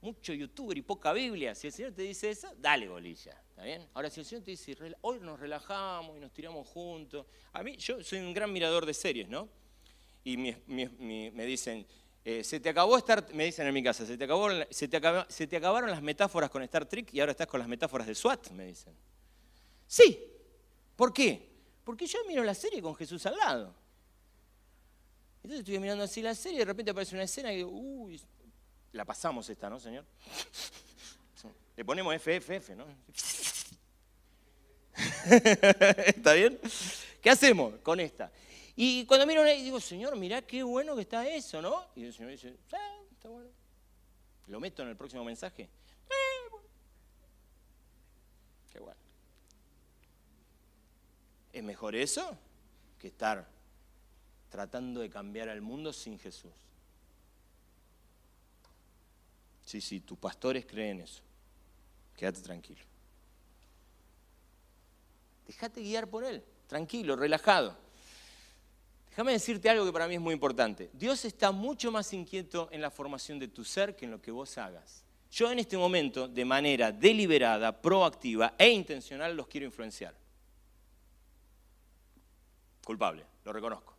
[0.00, 1.54] mucho youtuber y poca Biblia.
[1.54, 3.38] Si el Señor te dice eso, dale bolilla.
[3.50, 3.64] ¿Está?
[3.92, 7.26] Ahora, si el Señor te dice, hoy nos relajamos y nos tiramos juntos.
[7.52, 9.46] A mí, yo soy un gran mirador de series, ¿no?
[10.24, 11.86] Y me dicen,
[12.24, 14.26] eh, se te acabó Star me dicen en mi casa, se, te
[14.70, 18.14] se te acabaron las metáforas con Star Trek y ahora estás con las metáforas de
[18.14, 18.94] SWAT, me dicen.
[19.88, 20.24] Sí.
[20.94, 21.48] ¿Por qué?
[21.84, 23.74] Porque yo miro la serie con Jesús al lado.
[25.38, 28.20] Entonces estoy mirando así la serie y de repente aparece una escena y digo, uy,
[28.92, 30.04] la pasamos esta, ¿no, Señor?
[31.76, 32.84] Le ponemos FFF, ¿no?
[36.06, 36.58] ¿Está bien?
[37.22, 38.32] ¿Qué hacemos con esta?
[38.74, 41.86] Y cuando miro y digo, Señor, mirá qué bueno que está eso, ¿no?
[41.94, 42.76] Y el Señor dice, sí,
[43.12, 43.50] está bueno.
[44.48, 45.68] ¿Lo meto en el próximo mensaje?
[48.72, 49.07] Qué bueno.
[51.58, 52.36] Es mejor eso
[52.98, 53.48] que estar
[54.50, 56.52] tratando de cambiar al mundo sin Jesús.
[59.64, 61.22] Sí, sí, tus pastores creen eso.
[62.16, 62.80] Quédate tranquilo.
[65.46, 67.76] Déjate guiar por Él, tranquilo, relajado.
[69.10, 70.90] Déjame decirte algo que para mí es muy importante.
[70.92, 74.30] Dios está mucho más inquieto en la formación de tu ser que en lo que
[74.30, 75.04] vos hagas.
[75.30, 80.14] Yo en este momento, de manera deliberada, proactiva e intencional, los quiero influenciar.
[82.88, 83.94] Culpable, lo reconozco.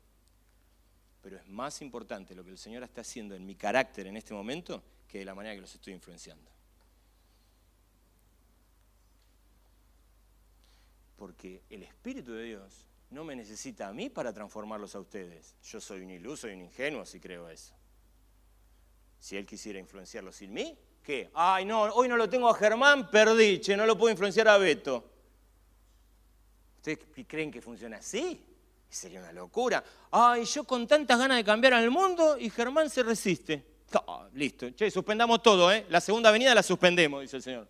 [1.22, 4.34] Pero es más importante lo que el Señor está haciendo en mi carácter en este
[4.34, 6.50] momento que de la manera que los estoy influenciando.
[11.18, 15.56] Porque el Espíritu de Dios no me necesita a mí para transformarlos a ustedes.
[15.62, 17.76] Yo soy un iluso y un ingenuo si creo eso.
[19.20, 21.30] Si Él quisiera influenciarlos sin mí, ¿qué?
[21.36, 24.58] Ay, no, hoy no lo tengo a Germán, perdí, che, no lo puedo influenciar a
[24.58, 25.08] Beto.
[26.78, 28.49] ¿Ustedes creen que funciona así?
[28.90, 29.84] Sería una locura.
[30.12, 33.64] Ay, yo con tantas ganas de cambiar al mundo y Germán se resiste.
[34.34, 35.86] listo, che, suspendamos todo, ¿eh?
[35.90, 37.68] La segunda venida la suspendemos, dice el Señor.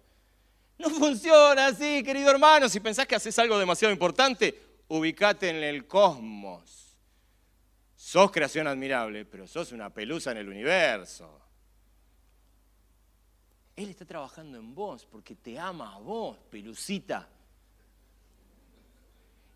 [0.78, 2.70] No funciona así, querido hermano.
[2.70, 4.58] Si pensás que haces algo demasiado importante,
[4.88, 6.96] ubicate en el cosmos.
[7.96, 11.38] Sos creación admirable, pero sos una pelusa en el universo.
[13.76, 17.28] Él está trabajando en vos porque te ama a vos, pelucita.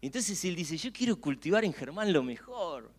[0.05, 2.91] Entonces él dice, yo quiero cultivar en Germán lo mejor.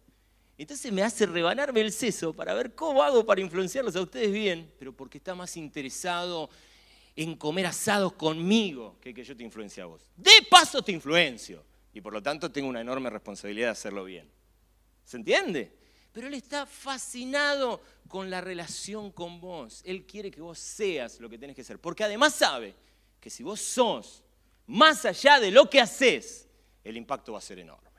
[0.57, 4.73] Entonces me hace rebanarme el seso para ver cómo hago para influenciarlos a ustedes bien,
[4.79, 6.49] pero porque está más interesado
[7.15, 10.01] en comer asados conmigo que que yo te influencie a vos.
[10.17, 14.27] De paso te influencio y por lo tanto tengo una enorme responsabilidad de hacerlo bien.
[15.05, 15.77] ¿Se entiende?
[16.11, 19.83] Pero él está fascinado con la relación con vos.
[19.85, 22.75] Él quiere que vos seas lo que tenés que ser, porque además sabe
[23.21, 24.23] que si vos sos
[24.67, 26.49] más allá de lo que haces,
[26.85, 27.91] el impacto va a ser enorme.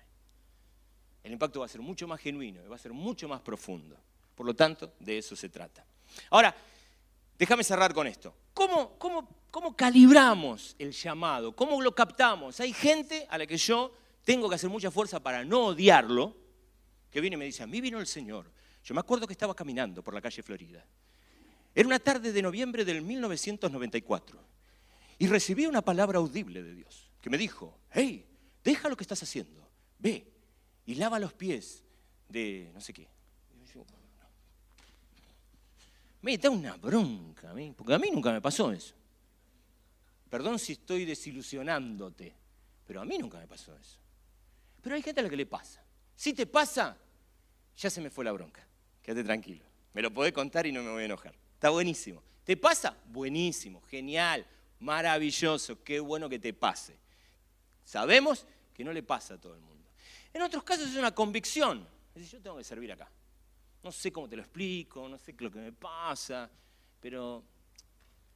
[1.24, 3.98] El impacto va a ser mucho más genuino y va a ser mucho más profundo.
[4.36, 5.84] Por lo tanto, de eso se trata.
[6.30, 6.56] Ahora,
[7.38, 8.36] déjame cerrar con esto.
[8.54, 11.56] ¿Cómo, calibramos el llamado?
[11.56, 12.60] ¿Cómo lo captamos?
[12.60, 13.92] Hay gente a la que yo
[14.24, 16.36] tengo que hacer mucha fuerza para no odiarlo,
[17.10, 18.52] que viene y me dice, a mí vino el Señor.
[18.84, 20.86] Yo me acuerdo que estaba caminando por la calle Florida.
[21.74, 24.40] Era una tarde de noviembre del 1994
[25.18, 28.26] y recibí una palabra audible de Dios que me dijo, hey,
[28.66, 29.66] deja lo que estás haciendo,
[29.99, 30.28] ve
[30.86, 31.84] y lava los pies
[32.28, 33.07] de no sé qué.
[36.22, 38.95] Me da una bronca, porque a mí nunca me pasó eso.
[40.28, 42.36] Perdón si estoy desilusionándote,
[42.88, 43.99] pero a mí nunca me pasó eso.
[44.82, 45.84] Pero hay gente a la que le pasa.
[46.16, 46.97] Si te pasa,
[47.78, 48.68] ya se me fue la bronca.
[49.03, 49.66] Quédate tranquilo.
[49.93, 51.36] Me lo podés contar y no me voy a enojar.
[51.53, 52.24] Está buenísimo.
[52.43, 52.97] ¿Te pasa?
[53.05, 54.47] Buenísimo, genial,
[54.80, 56.97] maravilloso, qué bueno que te pase.
[57.84, 59.89] Sabemos que no le pasa a todo el mundo.
[60.34, 61.88] En otros casos es una convicción.
[62.13, 63.09] Es decir, yo tengo que servir acá.
[63.82, 66.49] No sé cómo te lo explico, no sé lo que me pasa,
[66.99, 67.41] pero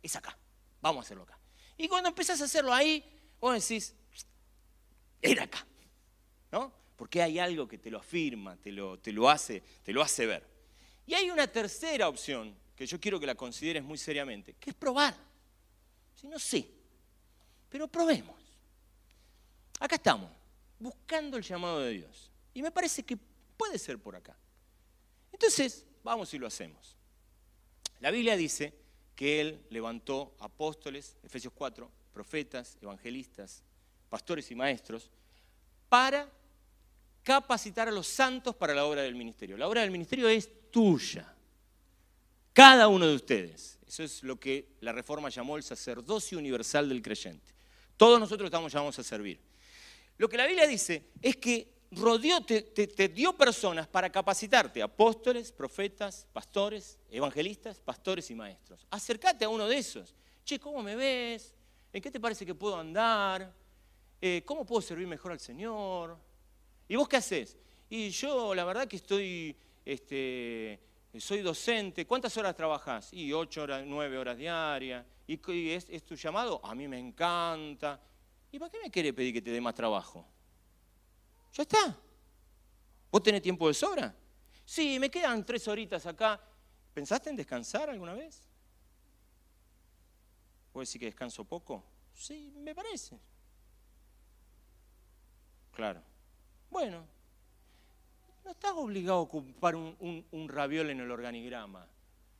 [0.01, 0.37] es acá.
[0.81, 1.37] Vamos a hacerlo acá.
[1.77, 3.03] Y cuando empezás a hacerlo ahí,
[3.39, 3.93] vos decís,
[5.21, 5.65] era acá.
[6.51, 6.71] ¿No?
[6.95, 10.25] Porque hay algo que te lo afirma, te lo, te lo, hace, te lo hace
[10.25, 10.47] ver.
[11.05, 14.75] Y hay una tercera opción que yo quiero que la consideres muy seriamente, que es
[14.75, 15.15] probar.
[16.15, 16.69] Si no sé,
[17.69, 18.48] pero probemos.
[19.79, 20.29] Acá estamos,
[20.77, 22.29] buscando el llamado de Dios.
[22.53, 23.17] Y me parece que
[23.57, 24.35] puede ser por acá.
[25.31, 26.97] Entonces, vamos y lo hacemos.
[27.99, 28.73] La Biblia dice
[29.15, 33.63] que Él levantó apóstoles, Efesios 4, profetas, evangelistas,
[34.09, 35.09] pastores y maestros,
[35.87, 36.29] para
[37.23, 39.57] capacitar a los santos para la obra del ministerio.
[39.57, 41.33] La obra del ministerio es tuya,
[42.53, 43.77] cada uno de ustedes.
[43.87, 47.53] Eso es lo que la Reforma llamó el sacerdocio universal del creyente.
[47.97, 49.48] Todos nosotros estamos llamados a servir.
[50.19, 56.27] Lo que la Biblia dice es que rodeó, te, dio personas para capacitarte, apóstoles, profetas,
[56.33, 58.85] pastores, evangelistas, pastores y maestros.
[58.91, 60.13] Acércate a uno de esos.
[60.43, 61.55] Che, ¿cómo me ves?
[61.93, 63.55] ¿En qué te parece que puedo andar?
[64.21, 66.17] Eh, ¿Cómo puedo servir mejor al Señor?
[66.89, 67.57] ¿Y vos qué haces?
[67.89, 69.55] Y yo la verdad que estoy,
[69.85, 70.81] este,
[71.17, 72.05] soy docente.
[72.05, 73.13] ¿Cuántas horas trabajas?
[73.13, 75.05] Y ocho horas, nueve horas diarias.
[75.27, 75.39] ¿Y,
[75.71, 76.59] es tu llamado?
[76.61, 78.01] A mí me encanta.
[78.51, 80.25] ¿Y para qué me quiere pedir que te dé más trabajo?
[81.53, 81.97] Ya está.
[83.11, 84.15] ¿Vos tenés tiempo de sobra?
[84.65, 86.39] Sí, me quedan tres horitas acá.
[86.93, 88.47] ¿Pensaste en descansar alguna vez?
[90.71, 91.83] ¿Puedo decir que descanso poco?
[92.13, 93.19] Sí, me parece.
[95.71, 96.01] Claro.
[96.69, 97.05] Bueno,
[98.43, 101.87] no estás obligado a ocupar un, un, raviol en el organigrama.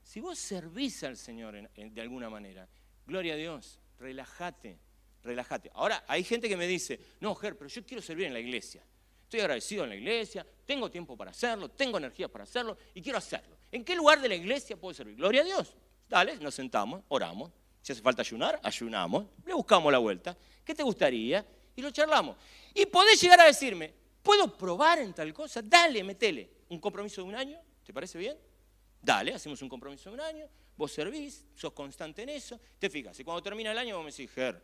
[0.04, 2.68] Si vos servís al Señor de alguna manera,
[3.06, 4.80] gloria a Dios, relájate
[5.24, 5.72] relájate.
[5.74, 8.84] Ahora, hay gente que me dice, no, Ger, pero yo quiero servir en la iglesia.
[9.24, 13.18] Estoy agradecido en la iglesia, tengo tiempo para hacerlo, tengo energía para hacerlo y quiero
[13.18, 13.58] hacerlo.
[13.72, 15.16] ¿En qué lugar de la iglesia puedo servir?
[15.16, 15.76] Gloria a Dios.
[16.08, 17.52] Dale, nos sentamos, oramos.
[17.82, 20.36] Si hace falta ayunar, ayunamos, le buscamos la vuelta.
[20.66, 21.46] ¿Qué te gustaría?
[21.76, 22.38] Y lo charlamos.
[22.74, 23.94] Y podés llegar a decirme,
[24.24, 25.62] ¿puedo probar en tal cosa?
[25.62, 26.50] Dale, metele.
[26.70, 27.60] ¿Un compromiso de un año?
[27.86, 28.38] ¿Te parece bien?
[29.02, 33.18] Dale, hacemos un compromiso de un año, vos servís, sos constante en eso, te fijas,
[33.20, 34.62] y cuando termina el año vos me decís, Ger,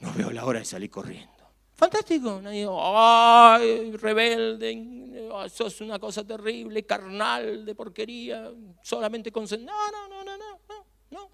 [0.00, 1.32] no veo la hora de salir corriendo.
[1.74, 8.50] Fantástico, nadie ay, rebelde, sos una cosa terrible, carnal, de porquería,
[8.82, 9.44] solamente con...
[9.44, 11.30] No, no, no, no, no, no.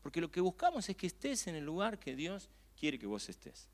[0.00, 3.28] Porque lo que buscamos es que estés en el lugar que Dios quiere que vos
[3.28, 3.68] estés.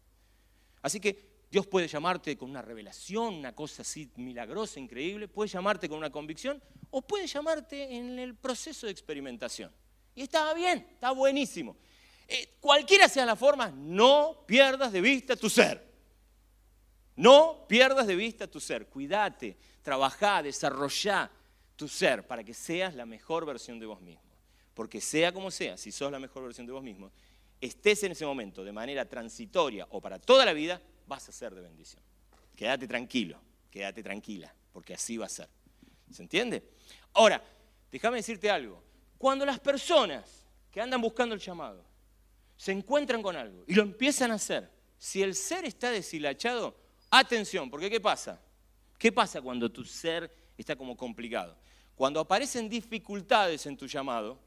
[0.83, 5.89] Así que Dios puede llamarte con una revelación, una cosa así milagrosa, increíble, puede llamarte
[5.89, 9.73] con una convicción o puede llamarte en el proceso de experimentación.
[10.15, 11.77] Y está bien, está buenísimo.
[12.29, 15.89] Eh, cualquiera sea la forma, no pierdas de vista tu ser.
[17.17, 18.87] No pierdas de vista tu ser.
[18.87, 21.31] Cuídate, trabajá, desarrollá
[21.75, 24.23] tu ser para que seas la mejor versión de vos mismo.
[24.75, 27.11] Porque sea como sea, si sos la mejor versión de vos mismo,
[27.61, 31.55] estés en ese momento de manera transitoria o para toda la vida, vas a ser
[31.55, 32.03] de bendición.
[32.55, 35.49] Quédate tranquilo, quédate tranquila, porque así va a ser.
[36.13, 36.63] ¿Se entiende?
[37.15, 37.43] Ahora,
[37.91, 38.83] déjame decirte algo.
[39.17, 41.88] Cuando las personas que andan buscando el llamado
[42.59, 46.77] se encuentran con algo y lo empiezan a hacer, si el ser está deshilachado,
[47.09, 48.43] atención, porque ¿qué pasa?
[48.99, 51.57] ¿Qué pasa cuando tu ser está como complicado?
[51.95, 54.41] Cuando aparecen dificultades en tu llamado,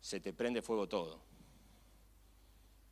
[0.00, 1.20] se te prende fuego todo.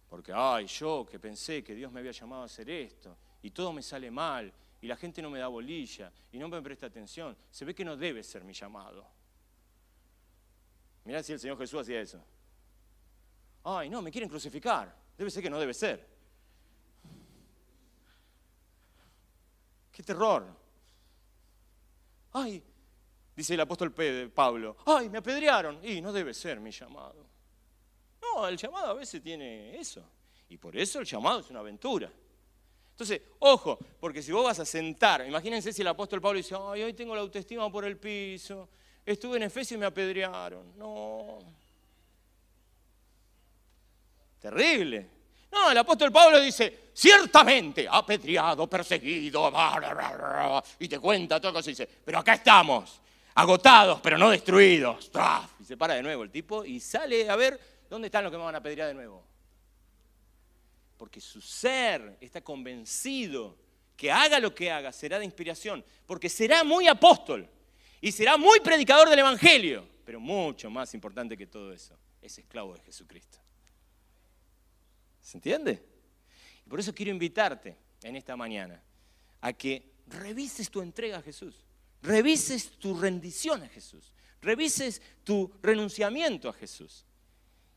[0.08, 3.72] Porque, ay, yo que pensé que Dios me había llamado a hacer esto, y todo
[3.72, 7.36] me sale mal, y la gente no me da bolilla, y no me presta atención,
[7.50, 9.06] se ve que no debe ser mi llamado.
[11.04, 12.22] Mirá si el Señor Jesús hacía eso.
[13.64, 16.06] Ay, no, me quieren crucificar, debe ser que no debe ser.
[19.92, 20.46] ¡Qué terror!
[22.32, 22.62] Ay,
[23.34, 23.92] dice el apóstol
[24.32, 27.26] Pablo, ay, me apedrearon, y no debe ser mi llamado.
[28.20, 30.04] No, el llamado a veces tiene eso.
[30.48, 32.10] Y por eso el llamado es una aventura.
[32.90, 36.82] Entonces, ojo, porque si vos vas a sentar, imagínense si el apóstol Pablo dice, ay,
[36.82, 38.68] hoy tengo la autoestima por el piso,
[39.04, 40.76] estuve en Efesio y me apedrearon.
[40.76, 41.38] No.
[44.40, 45.10] Terrible.
[45.50, 49.50] No, el apóstol Pablo dice, ciertamente, apedreado, perseguido,
[50.78, 53.00] y te cuenta todo eso y dice, pero acá estamos,
[53.34, 55.10] agotados, pero no destruidos.
[55.58, 57.58] Y se para de nuevo el tipo y sale a ver
[57.88, 59.24] ¿Dónde están los que me van a pedir de nuevo?
[60.96, 63.56] Porque su ser está convencido
[63.96, 67.48] que haga lo que haga será de inspiración, porque será muy apóstol
[68.00, 72.74] y será muy predicador del Evangelio, pero mucho más importante que todo eso, es esclavo
[72.74, 73.38] de Jesucristo.
[75.28, 75.78] ¿Se entiende?
[76.64, 78.82] Y por eso quiero invitarte en esta mañana
[79.42, 81.66] a que revises tu entrega a Jesús,
[82.00, 87.04] revises tu rendición a Jesús, revises tu renunciamiento a Jesús.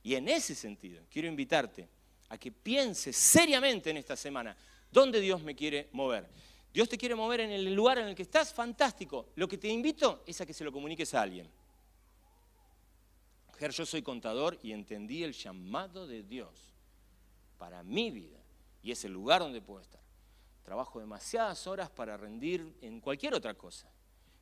[0.01, 1.89] Y en ese sentido, quiero invitarte
[2.29, 4.55] a que pienses seriamente en esta semana
[4.89, 6.29] dónde Dios me quiere mover.
[6.73, 9.27] Dios te quiere mover en el lugar en el que estás, fantástico.
[9.35, 11.49] Lo que te invito es a que se lo comuniques a alguien.
[13.59, 16.70] Yo soy contador y entendí el llamado de Dios
[17.61, 18.39] para mi vida
[18.81, 20.01] y es el lugar donde puedo estar.
[20.63, 23.87] Trabajo demasiadas horas para rendir en cualquier otra cosa,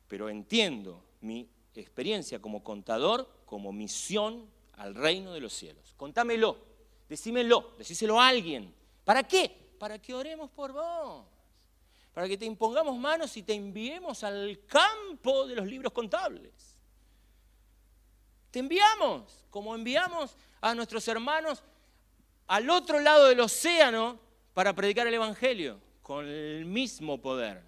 [0.08, 5.92] pero entiendo mi experiencia como contador como misión al reino de los cielos.
[5.98, 6.56] Contámelo,
[7.10, 8.74] decímelo, decíselo a alguien.
[9.04, 9.74] ¿Para qué?
[9.78, 11.26] Para que oremos por vos.
[12.14, 16.74] Para que te impongamos manos y te enviemos al campo de los libros contables.
[18.50, 21.62] Te enviamos, como enviamos a nuestros hermanos
[22.50, 24.18] al otro lado del océano
[24.54, 27.62] para predicar el Evangelio, con el mismo poder.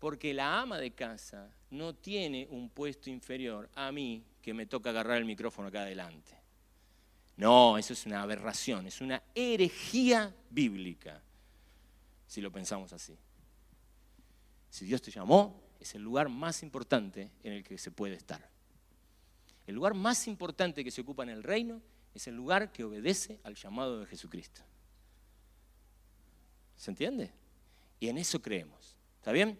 [0.00, 4.90] Porque la ama de casa no tiene un puesto inferior a mí que me toca
[4.90, 6.32] agarrar el micrófono acá adelante.
[7.36, 11.22] No, eso es una aberración, es una herejía bíblica,
[12.26, 13.16] si lo pensamos así.
[14.70, 18.50] Si Dios te llamó, es el lugar más importante en el que se puede estar.
[19.68, 21.80] El lugar más importante que se ocupa en el reino
[22.14, 24.62] es el lugar que obedece al llamado de Jesucristo.
[26.76, 27.32] ¿Se entiende?
[27.98, 28.96] Y en eso creemos.
[29.18, 29.58] ¿Está bien?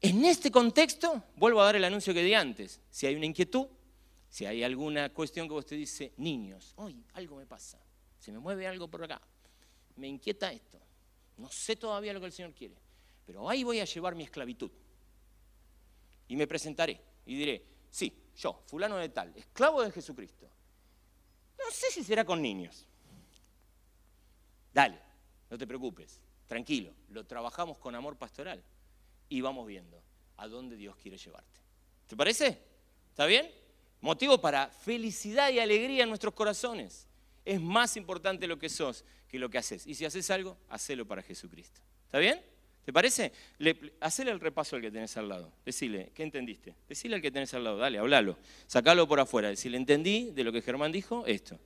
[0.00, 2.80] En este contexto, vuelvo a dar el anuncio que di antes.
[2.90, 3.66] Si hay una inquietud,
[4.28, 7.78] si hay alguna cuestión que usted dice, niños, hoy algo me pasa,
[8.18, 9.20] se me mueve algo por acá,
[9.96, 10.80] me inquieta esto,
[11.36, 12.76] no sé todavía lo que el Señor quiere,
[13.26, 14.70] pero ahí voy a llevar mi esclavitud.
[16.28, 20.48] Y me presentaré y diré, sí, yo, fulano de tal, esclavo de Jesucristo.
[21.64, 22.86] No, sé si será con niños.
[24.72, 24.98] Dale,
[25.50, 28.62] no te preocupes, tranquilo, lo trabajamos con amor pastoral
[29.28, 30.02] y vamos viendo
[30.36, 31.60] a dónde Dios quiere llevarte.
[32.06, 32.62] ¿Te parece?
[33.10, 33.50] ¿Está bien?
[34.00, 37.06] Motivo para felicidad y alegría en nuestros corazones.
[37.44, 39.86] Es más importante lo que sos que lo que haces.
[39.86, 41.80] Y si haces algo, hacelo para Jesucristo.
[42.06, 42.42] ¿Está bien?
[42.84, 43.32] ¿Te parece?
[43.58, 45.52] Le, hacele el repaso al que tenés al lado.
[45.64, 46.74] Decile, ¿qué entendiste?
[46.88, 48.36] Decile al que tenés al lado, dale, hablalo.
[48.66, 49.48] Sacalo por afuera.
[49.48, 51.58] Decile, entendí de lo que Germán dijo, esto.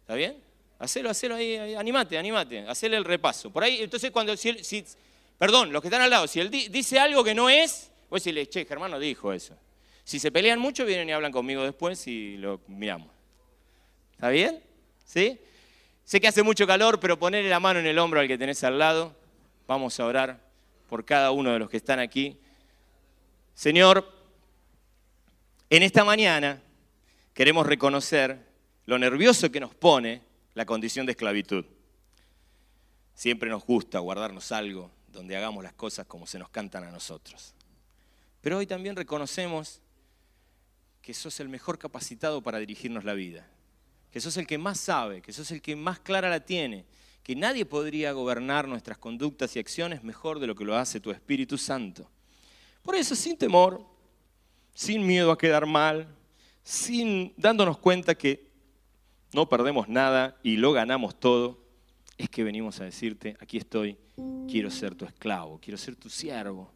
[0.00, 0.36] ¿Está bien?
[0.78, 2.66] Hacelo, hacelo ahí, animate, animate.
[2.68, 3.50] Hacele el repaso.
[3.50, 4.34] Por ahí, entonces cuando,
[5.38, 8.48] perdón, los que están al lado, si él dice algo que no es, vos decirle,
[8.48, 9.56] che, Germán no dijo eso.
[10.04, 13.08] Si se pelean mucho, vienen y hablan conmigo después y lo miramos.
[14.12, 14.62] ¿Está bien?
[15.04, 15.38] ¿Sí?
[16.04, 18.62] Sé que hace mucho calor, pero ponerle la mano en el hombro al que tenés
[18.62, 19.16] al lado.
[19.66, 20.40] Vamos a orar
[20.88, 22.38] por cada uno de los que están aquí.
[23.54, 24.06] Señor,
[25.70, 26.62] en esta mañana
[27.34, 28.46] queremos reconocer
[28.84, 30.22] lo nervioso que nos pone
[30.54, 31.64] la condición de esclavitud.
[33.14, 37.54] Siempre nos gusta guardarnos algo donde hagamos las cosas como se nos cantan a nosotros.
[38.40, 39.80] Pero hoy también reconocemos
[41.02, 43.48] que sos el mejor capacitado para dirigirnos la vida
[44.16, 46.86] que sos el que más sabe, que sos el que más clara la tiene,
[47.26, 51.10] que nadie podría gobernar nuestras conductas y acciones mejor de lo que lo hace tu
[51.10, 52.08] Espíritu Santo.
[52.84, 53.84] Por eso, sin temor,
[54.72, 56.06] sin miedo a quedar mal,
[56.62, 58.48] sin dándonos cuenta que
[59.32, 61.58] no perdemos nada y lo ganamos todo,
[62.16, 63.98] es que venimos a decirte, aquí estoy,
[64.48, 66.70] quiero ser tu esclavo, quiero ser tu siervo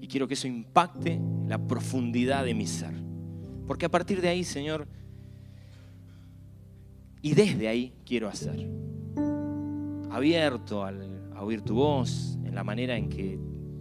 [0.00, 2.94] y quiero que eso impacte la profundidad de mi ser.
[3.66, 4.86] Porque a partir de ahí, Señor,
[7.22, 8.68] y desde ahí quiero hacer.
[10.10, 13.38] Abierto al, a oír tu voz, en la manera en que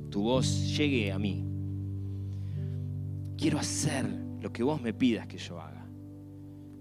[0.09, 1.45] tu voz llegue a mí.
[3.38, 4.05] Quiero hacer
[4.41, 5.86] lo que vos me pidas que yo haga.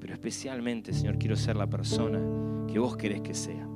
[0.00, 2.20] Pero especialmente, Señor, quiero ser la persona
[2.66, 3.68] que vos querés que sea.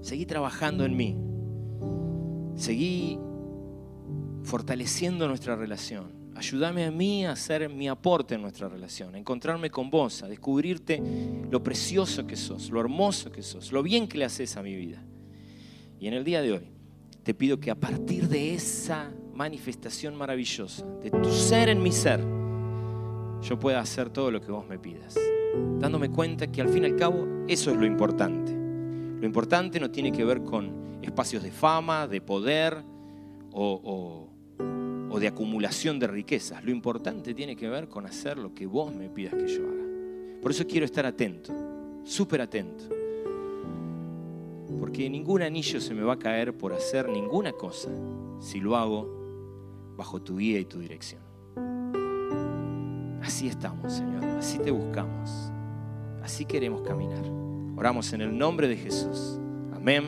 [0.00, 1.16] Seguí trabajando en mí.
[2.56, 3.18] Seguí
[4.42, 9.70] fortaleciendo nuestra relación Ayúdame a mí a hacer mi aporte en nuestra relación, a encontrarme
[9.70, 11.00] con vos, a descubrirte
[11.48, 14.74] lo precioso que sos, lo hermoso que sos, lo bien que le haces a mi
[14.74, 15.02] vida.
[16.00, 16.68] Y en el día de hoy
[17.22, 22.20] te pido que a partir de esa manifestación maravillosa, de tu ser en mi ser,
[23.40, 25.16] yo pueda hacer todo lo que vos me pidas,
[25.78, 28.52] dándome cuenta que al fin y al cabo eso es lo importante.
[28.52, 32.82] Lo importante no tiene que ver con espacios de fama, de poder
[33.52, 34.23] o, o
[35.14, 36.64] o de acumulación de riquezas.
[36.64, 39.84] Lo importante tiene que ver con hacer lo que vos me pidas que yo haga.
[40.42, 41.52] Por eso quiero estar atento,
[42.02, 42.84] súper atento.
[44.80, 47.90] Porque ningún anillo se me va a caer por hacer ninguna cosa
[48.40, 51.22] si lo hago bajo tu guía y tu dirección.
[53.22, 54.24] Así estamos, Señor.
[54.24, 55.30] Así te buscamos.
[56.24, 57.22] Así queremos caminar.
[57.76, 59.38] Oramos en el nombre de Jesús.
[59.72, 60.06] Amén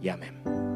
[0.00, 0.67] y amén.